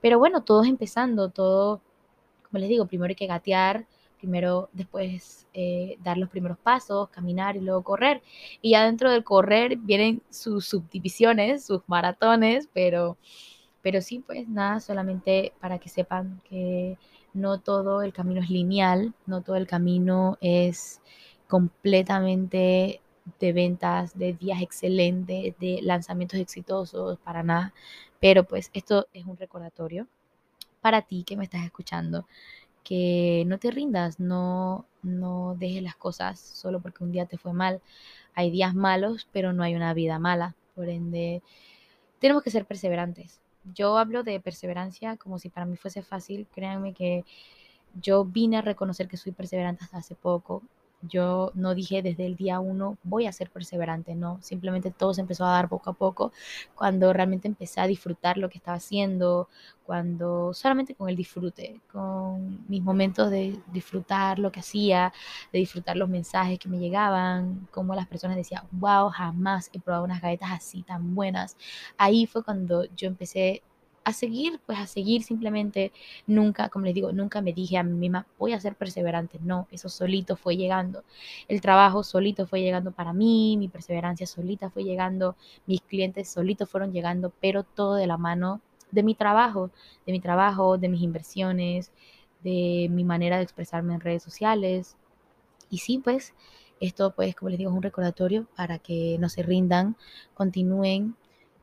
Pero 0.00 0.18
bueno, 0.18 0.42
todo 0.42 0.64
es 0.64 0.68
empezando, 0.68 1.28
todo, 1.30 1.80
como 2.50 2.58
les 2.58 2.68
digo, 2.68 2.86
primero 2.86 3.10
hay 3.10 3.16
que 3.16 3.26
gatear, 3.26 3.86
primero 4.18 4.70
después 4.72 5.46
eh, 5.54 5.96
dar 6.02 6.18
los 6.18 6.28
primeros 6.28 6.58
pasos, 6.58 7.08
caminar 7.10 7.56
y 7.56 7.60
luego 7.60 7.84
correr. 7.84 8.22
Y 8.60 8.70
ya 8.70 8.84
dentro 8.84 9.10
del 9.10 9.22
correr 9.22 9.76
vienen 9.76 10.22
sus 10.30 10.66
subdivisiones, 10.66 11.64
sus 11.64 11.82
maratones, 11.86 12.68
pero 12.72 13.16
pero 13.82 14.00
sí, 14.02 14.20
pues 14.20 14.48
nada, 14.48 14.80
solamente 14.80 15.52
para 15.60 15.78
que 15.78 15.88
sepan 15.88 16.40
que 16.48 16.98
no 17.34 17.60
todo 17.60 18.02
el 18.02 18.12
camino 18.12 18.40
es 18.40 18.50
lineal, 18.50 19.14
no 19.26 19.42
todo 19.42 19.56
el 19.56 19.66
camino 19.66 20.38
es 20.40 21.00
completamente 21.48 23.00
de 23.40 23.52
ventas, 23.52 24.18
de 24.18 24.32
días 24.34 24.62
excelentes, 24.62 25.54
de 25.58 25.80
lanzamientos 25.82 26.40
exitosos, 26.40 27.18
para 27.20 27.42
nada. 27.42 27.74
Pero 28.20 28.44
pues 28.44 28.70
esto 28.74 29.06
es 29.12 29.24
un 29.26 29.36
recordatorio 29.36 30.08
para 30.80 31.02
ti 31.02 31.24
que 31.24 31.36
me 31.36 31.44
estás 31.44 31.64
escuchando, 31.64 32.26
que 32.84 33.44
no 33.46 33.58
te 33.58 33.70
rindas, 33.70 34.20
no, 34.20 34.86
no 35.02 35.56
dejes 35.58 35.82
las 35.82 35.96
cosas 35.96 36.40
solo 36.40 36.80
porque 36.80 37.04
un 37.04 37.12
día 37.12 37.26
te 37.26 37.38
fue 37.38 37.52
mal. 37.52 37.82
Hay 38.34 38.50
días 38.50 38.74
malos, 38.74 39.28
pero 39.32 39.52
no 39.52 39.62
hay 39.62 39.74
una 39.76 39.94
vida 39.94 40.18
mala. 40.18 40.56
Por 40.74 40.88
ende, 40.88 41.42
tenemos 42.20 42.42
que 42.42 42.50
ser 42.50 42.66
perseverantes 42.66 43.40
yo 43.74 43.98
hablo 43.98 44.22
de 44.22 44.40
perseverancia 44.40 45.16
como 45.16 45.38
si 45.38 45.48
para 45.50 45.66
mí 45.66 45.76
fuese 45.76 46.02
fácil. 46.02 46.46
Créanme 46.52 46.94
que 46.94 47.24
yo 47.94 48.24
vine 48.24 48.58
a 48.58 48.62
reconocer 48.62 49.08
que 49.08 49.16
soy 49.16 49.32
perseverante 49.32 49.84
hasta 49.84 49.98
hace 49.98 50.14
poco 50.14 50.62
yo 51.02 51.52
no 51.54 51.74
dije 51.74 52.02
desde 52.02 52.26
el 52.26 52.36
día 52.36 52.60
uno 52.60 52.98
voy 53.02 53.26
a 53.26 53.32
ser 53.32 53.50
perseverante, 53.50 54.14
no, 54.14 54.38
simplemente 54.42 54.90
todo 54.90 55.14
se 55.14 55.20
empezó 55.20 55.44
a 55.44 55.50
dar 55.52 55.68
poco 55.68 55.90
a 55.90 55.92
poco 55.92 56.32
cuando 56.74 57.12
realmente 57.12 57.48
empecé 57.48 57.80
a 57.80 57.86
disfrutar 57.86 58.36
lo 58.38 58.48
que 58.48 58.58
estaba 58.58 58.76
haciendo, 58.76 59.48
cuando 59.84 60.52
solamente 60.52 60.94
con 60.94 61.08
el 61.08 61.16
disfrute, 61.16 61.80
con 61.90 62.66
mis 62.68 62.82
momentos 62.82 63.30
de 63.30 63.58
disfrutar 63.72 64.38
lo 64.38 64.52
que 64.52 64.60
hacía, 64.60 65.12
de 65.52 65.60
disfrutar 65.60 65.96
los 65.96 66.08
mensajes 66.08 66.58
que 66.58 66.68
me 66.68 66.78
llegaban, 66.78 67.68
como 67.70 67.94
las 67.94 68.06
personas 68.06 68.36
decían, 68.36 68.64
wow, 68.72 69.08
jamás 69.10 69.70
he 69.72 69.80
probado 69.80 70.04
unas 70.04 70.20
galletas 70.20 70.50
así 70.52 70.82
tan 70.82 71.14
buenas. 71.14 71.56
Ahí 71.96 72.26
fue 72.26 72.44
cuando 72.44 72.84
yo 72.96 73.08
empecé 73.08 73.62
a 74.08 74.12
seguir, 74.12 74.60
pues 74.66 74.78
a 74.78 74.86
seguir 74.86 75.22
simplemente, 75.22 75.92
nunca, 76.26 76.68
como 76.68 76.84
les 76.86 76.94
digo, 76.94 77.12
nunca 77.12 77.40
me 77.42 77.52
dije 77.52 77.78
a 77.78 77.82
mí 77.82 77.92
misma, 77.92 78.26
voy 78.38 78.52
a 78.52 78.60
ser 78.60 78.74
perseverante, 78.76 79.38
no, 79.42 79.68
eso 79.70 79.88
solito 79.88 80.36
fue 80.36 80.56
llegando, 80.56 81.04
el 81.48 81.60
trabajo 81.60 82.02
solito 82.04 82.46
fue 82.46 82.60
llegando 82.60 82.92
para 82.92 83.12
mí, 83.12 83.56
mi 83.58 83.68
perseverancia 83.68 84.26
solita 84.26 84.70
fue 84.70 84.84
llegando, 84.84 85.36
mis 85.66 85.80
clientes 85.82 86.28
solitos 86.30 86.68
fueron 86.70 86.92
llegando, 86.92 87.32
pero 87.40 87.62
todo 87.64 87.94
de 87.94 88.06
la 88.06 88.16
mano 88.18 88.60
de 88.90 89.02
mi 89.02 89.14
trabajo, 89.14 89.70
de 90.06 90.12
mi 90.12 90.20
trabajo, 90.20 90.78
de 90.78 90.88
mis 90.88 91.02
inversiones, 91.02 91.92
de 92.42 92.88
mi 92.90 93.04
manera 93.04 93.36
de 93.36 93.42
expresarme 93.42 93.94
en 93.94 94.00
redes 94.00 94.22
sociales. 94.22 94.96
Y 95.70 95.78
sí, 95.78 95.98
pues 95.98 96.34
Esto, 96.80 97.12
pues, 97.14 97.34
como 97.34 97.50
les 97.50 97.58
digo, 97.58 97.70
es 97.70 97.76
un 97.76 97.82
recordatorio 97.82 98.46
para 98.56 98.78
que 98.78 99.16
no 99.18 99.28
se 99.28 99.42
rindan, 99.42 99.96
continúen, 100.34 101.16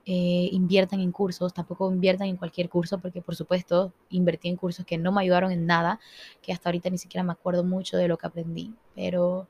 eh, 0.05 0.49
inviertan 0.51 0.99
en 0.99 1.11
cursos, 1.11 1.53
tampoco 1.53 1.91
inviertan 1.91 2.27
en 2.27 2.37
cualquier 2.37 2.69
curso, 2.69 2.99
porque 2.99 3.21
por 3.21 3.35
supuesto 3.35 3.91
invertí 4.09 4.49
en 4.49 4.55
cursos 4.55 4.85
que 4.85 4.97
no 4.97 5.11
me 5.11 5.21
ayudaron 5.21 5.51
en 5.51 5.65
nada, 5.65 5.99
que 6.41 6.53
hasta 6.53 6.69
ahorita 6.69 6.89
ni 6.89 6.97
siquiera 6.97 7.23
me 7.23 7.31
acuerdo 7.31 7.63
mucho 7.63 7.97
de 7.97 8.07
lo 8.07 8.17
que 8.17 8.27
aprendí, 8.27 8.73
pero 8.93 9.47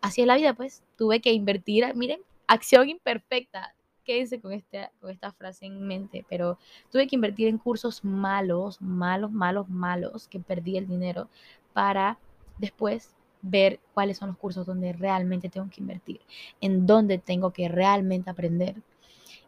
así 0.00 0.22
es 0.22 0.26
la 0.26 0.36
vida, 0.36 0.54
pues, 0.54 0.82
tuve 0.96 1.20
que 1.20 1.32
invertir, 1.32 1.84
miren, 1.94 2.20
acción 2.46 2.88
imperfecta, 2.88 3.74
quédense 4.04 4.40
con, 4.40 4.52
este, 4.52 4.90
con 5.00 5.10
esta 5.10 5.32
frase 5.32 5.66
en 5.66 5.80
mente, 5.86 6.24
pero 6.28 6.58
tuve 6.90 7.06
que 7.06 7.16
invertir 7.16 7.48
en 7.48 7.58
cursos 7.58 8.04
malos, 8.04 8.80
malos, 8.82 9.32
malos, 9.32 9.68
malos, 9.68 10.28
que 10.28 10.40
perdí 10.40 10.76
el 10.76 10.86
dinero 10.86 11.28
para 11.72 12.18
después 12.58 13.14
ver 13.42 13.80
cuáles 13.92 14.16
son 14.18 14.28
los 14.30 14.38
cursos 14.38 14.66
donde 14.66 14.92
realmente 14.92 15.48
tengo 15.48 15.68
que 15.70 15.80
invertir, 15.80 16.20
en 16.60 16.86
dónde 16.86 17.18
tengo 17.18 17.52
que 17.52 17.68
realmente 17.68 18.30
aprender. 18.30 18.76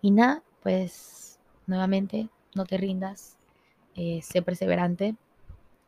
Y 0.07 0.13
nada, 0.13 0.45
pues 0.63 1.41
nuevamente, 1.67 2.29
no 2.55 2.65
te 2.65 2.77
rindas, 2.77 3.37
eh, 3.97 4.21
sé 4.23 4.41
perseverante, 4.41 5.17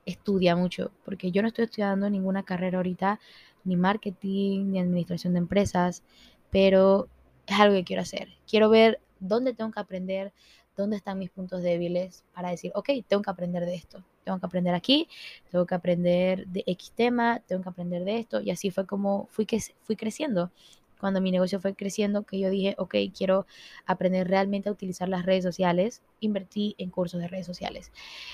estudia 0.06 0.56
mucho, 0.56 0.90
porque 1.04 1.30
yo 1.30 1.40
no 1.40 1.46
estoy 1.46 1.66
estudiando 1.66 2.10
ninguna 2.10 2.42
carrera 2.42 2.78
ahorita, 2.78 3.20
ni 3.62 3.76
marketing, 3.76 4.72
ni 4.72 4.80
administración 4.80 5.34
de 5.34 5.38
empresas, 5.38 6.02
pero 6.50 7.06
es 7.46 7.60
algo 7.60 7.76
que 7.76 7.84
quiero 7.84 8.02
hacer. 8.02 8.30
Quiero 8.50 8.68
ver 8.68 9.00
dónde 9.20 9.54
tengo 9.54 9.70
que 9.70 9.78
aprender, 9.78 10.32
dónde 10.76 10.96
están 10.96 11.20
mis 11.20 11.30
puntos 11.30 11.62
débiles 11.62 12.24
para 12.34 12.50
decir, 12.50 12.72
ok, 12.74 12.88
tengo 13.06 13.22
que 13.22 13.30
aprender 13.30 13.66
de 13.66 13.76
esto, 13.76 14.02
tengo 14.24 14.40
que 14.40 14.46
aprender 14.46 14.74
aquí, 14.74 15.08
tengo 15.52 15.64
que 15.64 15.76
aprender 15.76 16.44
de 16.48 16.64
X 16.66 16.90
tema, 16.96 17.38
tengo 17.46 17.62
que 17.62 17.68
aprender 17.68 18.02
de 18.02 18.18
esto. 18.18 18.40
Y 18.40 18.50
así 18.50 18.72
fue 18.72 18.84
como 18.84 19.28
fui, 19.30 19.46
que, 19.46 19.60
fui 19.84 19.94
creciendo. 19.94 20.50
Cuando 20.98 21.20
mi 21.20 21.30
negocio 21.30 21.60
fue 21.60 21.74
creciendo, 21.74 22.22
que 22.22 22.38
yo 22.38 22.50
dije, 22.50 22.74
ok, 22.78 22.94
quiero 23.16 23.46
aprender 23.86 24.28
realmente 24.28 24.68
a 24.68 24.72
utilizar 24.72 25.08
las 25.08 25.24
redes 25.24 25.44
sociales, 25.44 26.02
invertí 26.20 26.74
en 26.78 26.90
cursos 26.90 27.20
de 27.20 27.28
redes 27.28 27.46
sociales. 27.46 27.92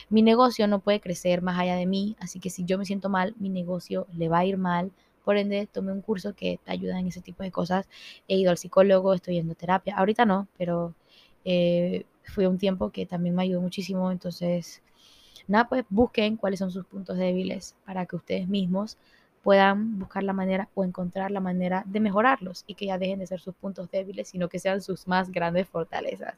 Mi 0.09 0.23
negocio 0.23 0.67
no 0.67 0.81
puede 0.81 1.01
crecer 1.01 1.43
más 1.43 1.59
allá 1.59 1.77
de 1.77 1.87
mí, 1.87 2.17
así 2.21 2.41
que 2.41 2.51
si 2.51 2.65
yo 2.65 2.79
me 2.79 2.85
siento 2.85 3.09
mal, 3.09 3.35
mi 3.39 3.49
negocio 3.49 4.07
le 4.17 4.29
va 4.29 4.39
a 4.39 4.45
ir 4.45 4.57
mal, 4.57 4.93
por 5.25 5.39
ende, 5.39 5.67
tomé 5.67 5.93
un 5.93 6.03
curso 6.03 6.35
que 6.35 6.61
te 6.63 6.71
ayuda 6.71 7.01
en 7.01 7.09
ese 7.09 7.23
tipo 7.23 7.43
de 7.43 7.51
cosas. 7.51 7.89
He 8.29 8.37
ido 8.37 8.51
al 8.51 8.59
psicólogo, 8.59 9.15
estoy 9.15 9.35
yendo 9.35 9.55
terapia. 9.55 9.97
Ahorita 9.97 10.27
no, 10.27 10.49
pero 10.59 10.95
eh, 11.45 12.05
fui 12.25 12.47
un 12.47 12.59
tiempo 12.59 12.91
que 12.91 13.07
también 13.07 13.35
me 13.35 13.43
ayudó 13.43 13.63
muchísimo. 13.63 14.13
Entonces, 14.13 14.83
nada, 15.49 15.69
pues 15.69 15.85
busquen 15.89 16.37
cuáles 16.37 16.59
son 16.61 16.71
sus 16.71 16.85
puntos 16.87 17.17
débiles 17.17 17.75
para 17.87 18.05
que 18.07 18.17
ustedes 18.17 18.49
mismos 18.49 18.99
puedan 19.45 19.99
buscar 19.99 20.23
la 20.25 20.33
manera 20.33 20.69
o 20.75 20.85
encontrar 20.85 21.31
la 21.31 21.41
manera 21.41 21.85
de 21.87 22.01
mejorarlos 22.01 22.65
y 22.67 22.75
que 22.75 22.87
ya 22.87 22.99
dejen 22.99 23.21
de 23.21 23.27
ser 23.27 23.41
sus 23.41 23.55
puntos 23.55 23.91
débiles, 23.91 24.29
sino 24.29 24.49
que 24.49 24.59
sean 24.59 24.81
sus 24.81 25.07
más 25.07 25.31
grandes 25.31 25.69
fortalezas. 25.69 26.35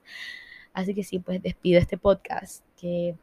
Así 0.74 0.94
que 0.94 1.04
sí, 1.04 1.20
pues 1.20 1.42
despido 1.42 1.78
este 1.78 1.96
podcast 1.96 2.64
que 2.78 3.16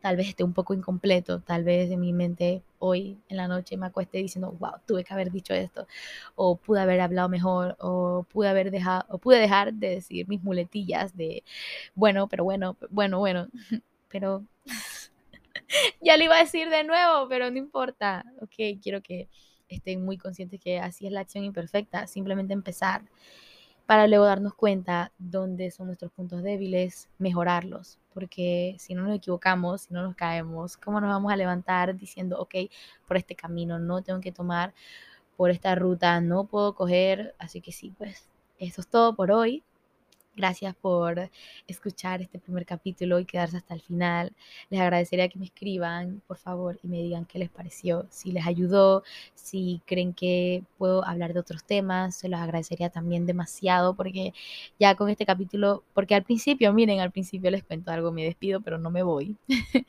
tal 0.00 0.16
vez 0.16 0.28
esté 0.28 0.42
un 0.44 0.52
poco 0.52 0.74
incompleto, 0.74 1.40
tal 1.40 1.62
vez 1.64 1.90
en 1.90 2.00
mi 2.00 2.12
mente 2.12 2.62
hoy 2.80 3.16
en 3.28 3.36
la 3.36 3.46
noche 3.46 3.76
me 3.76 3.86
acueste 3.86 4.18
diciendo, 4.18 4.54
wow, 4.58 4.72
tuve 4.86 5.04
que 5.04 5.14
haber 5.14 5.30
dicho 5.30 5.54
esto, 5.54 5.86
o 6.34 6.56
pude 6.56 6.80
haber 6.80 7.00
hablado 7.00 7.28
mejor, 7.28 7.76
o 7.78 8.26
pude 8.28 8.48
haber 8.48 8.72
dejado, 8.72 9.04
o 9.08 9.18
pude 9.18 9.38
dejar 9.38 9.72
de 9.72 9.90
decir 9.90 10.26
mis 10.28 10.42
muletillas 10.42 11.16
de, 11.16 11.44
bueno, 11.94 12.26
pero 12.28 12.42
bueno, 12.44 12.76
bueno, 12.90 13.20
bueno, 13.20 13.48
pero 14.08 14.44
ya 16.00 16.16
lo 16.16 16.24
iba 16.24 16.36
a 16.36 16.40
decir 16.40 16.68
de 16.70 16.84
nuevo, 16.84 17.28
pero 17.28 17.50
no 17.50 17.58
importa, 17.58 18.24
ok, 18.40 18.80
quiero 18.82 19.02
que 19.02 19.28
estén 19.68 20.04
muy 20.04 20.18
conscientes 20.18 20.60
que 20.60 20.78
así 20.78 21.06
es 21.06 21.12
la 21.12 21.20
acción 21.20 21.44
imperfecta, 21.44 22.06
simplemente 22.06 22.52
empezar 22.52 23.02
para 23.86 24.06
luego 24.06 24.24
darnos 24.24 24.54
cuenta 24.54 25.12
dónde 25.18 25.70
son 25.70 25.86
nuestros 25.86 26.12
puntos 26.12 26.42
débiles, 26.42 27.08
mejorarlos, 27.18 27.98
porque 28.14 28.76
si 28.78 28.94
no 28.94 29.02
nos 29.02 29.16
equivocamos, 29.16 29.82
si 29.82 29.94
no 29.94 30.02
nos 30.02 30.14
caemos, 30.14 30.76
¿cómo 30.76 31.00
nos 31.00 31.10
vamos 31.10 31.32
a 31.32 31.36
levantar 31.36 31.96
diciendo, 31.96 32.38
ok, 32.38 32.54
por 33.06 33.16
este 33.16 33.34
camino 33.34 33.78
no 33.78 34.02
tengo 34.02 34.20
que 34.20 34.32
tomar, 34.32 34.72
por 35.36 35.50
esta 35.50 35.74
ruta 35.74 36.20
no 36.20 36.44
puedo 36.44 36.74
coger? 36.74 37.34
Así 37.38 37.60
que 37.60 37.72
sí, 37.72 37.92
pues 37.98 38.28
eso 38.58 38.80
es 38.80 38.88
todo 38.88 39.14
por 39.16 39.32
hoy. 39.32 39.64
Gracias 40.34 40.74
por 40.74 41.30
escuchar 41.66 42.22
este 42.22 42.38
primer 42.38 42.64
capítulo 42.64 43.18
y 43.20 43.26
quedarse 43.26 43.58
hasta 43.58 43.74
el 43.74 43.82
final. 43.82 44.32
Les 44.70 44.80
agradecería 44.80 45.28
que 45.28 45.38
me 45.38 45.44
escriban, 45.44 46.22
por 46.26 46.38
favor, 46.38 46.78
y 46.82 46.88
me 46.88 47.02
digan 47.02 47.26
qué 47.26 47.38
les 47.38 47.50
pareció, 47.50 48.06
si 48.08 48.32
les 48.32 48.46
ayudó, 48.46 49.02
si 49.34 49.82
creen 49.84 50.14
que 50.14 50.64
puedo 50.78 51.04
hablar 51.04 51.34
de 51.34 51.40
otros 51.40 51.64
temas. 51.64 52.16
Se 52.16 52.30
los 52.30 52.40
agradecería 52.40 52.88
también 52.88 53.26
demasiado 53.26 53.94
porque 53.94 54.32
ya 54.80 54.94
con 54.94 55.10
este 55.10 55.26
capítulo, 55.26 55.84
porque 55.92 56.14
al 56.14 56.22
principio, 56.22 56.72
miren, 56.72 57.00
al 57.00 57.10
principio 57.10 57.50
les 57.50 57.62
cuento 57.62 57.90
algo, 57.90 58.10
me 58.10 58.24
despido, 58.24 58.62
pero 58.62 58.78
no 58.78 58.90
me 58.90 59.02
voy. 59.02 59.36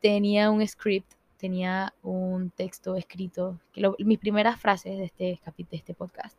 tenía 0.00 0.50
un 0.52 0.64
script, 0.64 1.12
tenía 1.38 1.92
un 2.04 2.50
texto 2.50 2.94
escrito, 2.94 3.58
mis 3.98 4.18
primeras 4.20 4.60
frases 4.60 4.96
de 4.96 5.04
este 5.06 5.40
de 5.56 5.76
este 5.76 5.94
podcast 5.94 6.38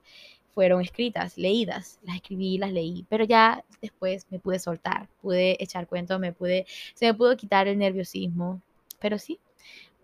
fueron 0.54 0.82
escritas, 0.82 1.38
leídas, 1.38 2.00
las 2.04 2.18
escribí, 2.18 2.58
las 2.58 2.72
leí, 2.72 3.06
pero 3.10 3.24
ya 3.26 3.64
después 3.82 4.28
me 4.30 4.40
pude 4.40 4.60
soltar, 4.60 5.08
pude 5.22 5.58
echar 5.62 5.88
cuento, 5.88 6.20
me 6.20 6.32
pude, 6.34 6.66
se 6.94 7.06
me 7.06 7.14
pudo 7.14 7.36
quitar 7.36 7.68
el 7.68 7.78
nerviosismo, 7.78 8.62
pero 9.00 9.18
sí, 9.18 9.40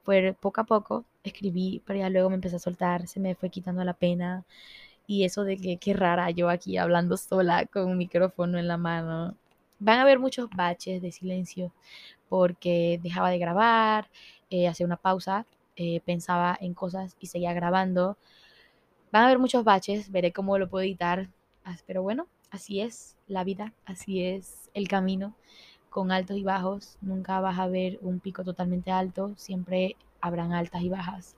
fue 0.03 0.35
poco 0.39 0.62
a 0.62 0.63
poco, 0.63 1.05
escribí, 1.23 1.81
pero 1.85 1.99
ya 1.99 2.09
luego 2.09 2.29
me 2.29 2.35
empecé 2.35 2.55
a 2.55 2.59
soltar, 2.59 3.07
se 3.07 3.19
me 3.19 3.35
fue 3.35 3.49
quitando 3.49 3.83
la 3.83 3.93
pena. 3.93 4.43
Y 5.07 5.23
eso 5.25 5.43
de 5.43 5.57
que 5.57 5.77
qué 5.77 5.93
rara 5.93 6.31
yo 6.31 6.49
aquí 6.49 6.77
hablando 6.77 7.17
sola 7.17 7.65
con 7.65 7.85
un 7.89 7.97
micrófono 7.97 8.59
en 8.59 8.67
la 8.67 8.77
mano. 8.77 9.35
Van 9.79 9.99
a 9.99 10.01
haber 10.03 10.19
muchos 10.19 10.49
baches 10.55 11.01
de 11.01 11.12
silencio 11.12 11.71
porque 12.29 12.99
dejaba 13.03 13.29
de 13.31 13.39
grabar, 13.39 14.09
eh, 14.49 14.67
hacía 14.67 14.85
una 14.85 14.97
pausa, 14.97 15.45
eh, 15.75 16.01
pensaba 16.05 16.57
en 16.62 16.73
cosas 16.73 17.15
y 17.19 17.27
seguía 17.27 17.53
grabando 17.53 18.17
Van 19.12 19.24
a 19.24 19.26
haber 19.26 19.39
muchos 19.39 19.63
baches, 19.63 20.12
veré 20.12 20.32
cómo 20.32 20.58
lo 20.60 20.69
puedo 20.69 20.84
editar, 20.84 21.30
pero 21.86 22.04
bueno, 22.04 22.28
así 22.52 22.82
es 22.82 23.17
la 23.28 23.43
vida, 23.43 23.74
así 23.86 24.24
es 24.24 24.69
el 24.74 24.88
camino, 24.88 25.36
con 25.89 26.12
altos 26.12 26.38
y 26.38 26.43
bajos. 26.43 26.98
Nunca 27.02 27.39
vas 27.39 27.58
a 27.60 27.67
ver 27.67 28.00
un 28.02 28.19
pico 28.19 28.43
totalmente 28.43 28.91
alto, 28.91 29.34
siempre 29.36 29.95
habrán 30.22 30.54
altas 30.54 30.82
y 30.82 30.89
bajas. 30.89 31.36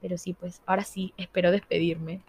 Pero 0.00 0.18
sí, 0.18 0.34
pues 0.34 0.62
ahora 0.66 0.84
sí, 0.84 1.14
espero 1.16 1.50
despedirme. 1.50 2.22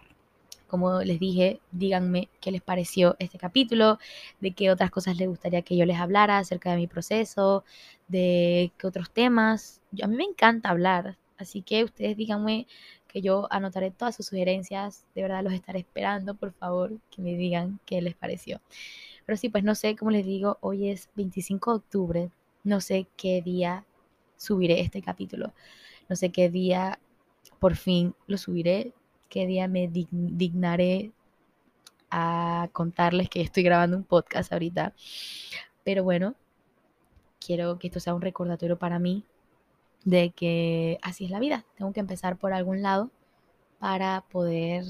Como 0.68 1.00
les 1.00 1.20
dije, 1.20 1.60
díganme 1.72 2.28
qué 2.40 2.50
les 2.50 2.62
pareció 2.62 3.16
este 3.18 3.38
capítulo, 3.38 3.98
de 4.40 4.52
qué 4.52 4.70
otras 4.70 4.90
cosas 4.90 5.16
les 5.16 5.28
gustaría 5.28 5.62
que 5.62 5.76
yo 5.76 5.86
les 5.86 5.98
hablara 5.98 6.38
acerca 6.38 6.70
de 6.70 6.78
mi 6.78 6.86
proceso, 6.86 7.64
de 8.08 8.72
qué 8.78 8.86
otros 8.86 9.10
temas. 9.10 9.80
a 10.02 10.06
mí 10.06 10.16
me 10.16 10.24
encanta 10.24 10.70
hablar, 10.70 11.16
así 11.36 11.62
que 11.62 11.84
ustedes 11.84 12.16
díganme 12.16 12.66
que 13.14 13.22
yo 13.22 13.46
anotaré 13.50 13.92
todas 13.92 14.16
sus 14.16 14.26
sugerencias. 14.26 15.06
De 15.14 15.22
verdad 15.22 15.44
los 15.44 15.52
estaré 15.52 15.78
esperando, 15.78 16.34
por 16.34 16.52
favor, 16.52 16.98
que 17.12 17.22
me 17.22 17.36
digan 17.36 17.78
qué 17.86 18.02
les 18.02 18.16
pareció. 18.16 18.60
Pero 19.24 19.36
sí, 19.36 19.48
pues 19.48 19.62
no 19.62 19.76
sé, 19.76 19.94
como 19.94 20.10
les 20.10 20.26
digo, 20.26 20.58
hoy 20.60 20.90
es 20.90 21.08
25 21.14 21.70
de 21.70 21.76
octubre. 21.76 22.30
No 22.64 22.80
sé 22.80 23.06
qué 23.16 23.40
día 23.40 23.86
subiré 24.36 24.80
este 24.80 25.00
capítulo. 25.00 25.54
No 26.08 26.16
sé 26.16 26.30
qué 26.32 26.50
día 26.50 26.98
por 27.60 27.76
fin 27.76 28.16
lo 28.26 28.36
subiré. 28.36 28.92
Qué 29.28 29.46
día 29.46 29.68
me 29.68 29.88
dignaré 29.88 31.12
a 32.10 32.68
contarles 32.72 33.28
que 33.28 33.42
estoy 33.42 33.62
grabando 33.62 33.96
un 33.96 34.02
podcast 34.02 34.52
ahorita. 34.52 34.92
Pero 35.84 36.02
bueno, 36.02 36.34
quiero 37.38 37.78
que 37.78 37.86
esto 37.86 38.00
sea 38.00 38.14
un 38.14 38.22
recordatorio 38.22 38.76
para 38.76 38.98
mí 38.98 39.24
de 40.04 40.30
que 40.30 40.98
así 41.02 41.24
es 41.24 41.30
la 41.30 41.40
vida, 41.40 41.64
tengo 41.76 41.92
que 41.92 42.00
empezar 42.00 42.36
por 42.36 42.52
algún 42.52 42.82
lado 42.82 43.10
para 43.78 44.22
poder 44.30 44.84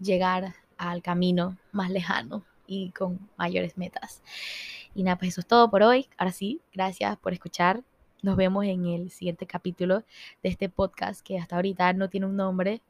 llegar 0.00 0.54
al 0.76 1.02
camino 1.02 1.56
más 1.72 1.90
lejano 1.90 2.44
y 2.66 2.90
con 2.90 3.28
mayores 3.36 3.76
metas. 3.76 4.22
Y 4.94 5.02
nada, 5.02 5.18
pues 5.18 5.32
eso 5.32 5.40
es 5.40 5.46
todo 5.46 5.70
por 5.70 5.82
hoy. 5.82 6.08
Ahora 6.16 6.32
sí, 6.32 6.60
gracias 6.72 7.16
por 7.18 7.32
escuchar. 7.32 7.82
Nos 8.22 8.36
vemos 8.36 8.64
en 8.64 8.86
el 8.86 9.10
siguiente 9.10 9.46
capítulo 9.46 10.04
de 10.42 10.48
este 10.48 10.68
podcast 10.68 11.20
que 11.20 11.38
hasta 11.38 11.56
ahorita 11.56 11.92
no 11.92 12.08
tiene 12.08 12.26
un 12.26 12.36
nombre, 12.36 12.80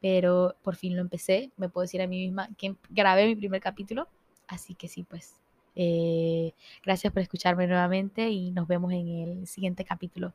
pero 0.00 0.56
por 0.62 0.76
fin 0.76 0.96
lo 0.96 1.02
empecé. 1.02 1.50
Me 1.56 1.68
puedo 1.68 1.82
decir 1.82 2.02
a 2.02 2.06
mí 2.06 2.26
misma 2.26 2.48
que 2.56 2.76
grabé 2.88 3.26
mi 3.26 3.36
primer 3.36 3.60
capítulo. 3.60 4.08
Así 4.48 4.74
que 4.74 4.88
sí, 4.88 5.04
pues 5.04 5.36
eh, 5.76 6.52
gracias 6.82 7.12
por 7.12 7.22
escucharme 7.22 7.66
nuevamente 7.66 8.28
y 8.30 8.50
nos 8.50 8.66
vemos 8.66 8.92
en 8.92 9.08
el 9.08 9.46
siguiente 9.46 9.84
capítulo. 9.84 10.32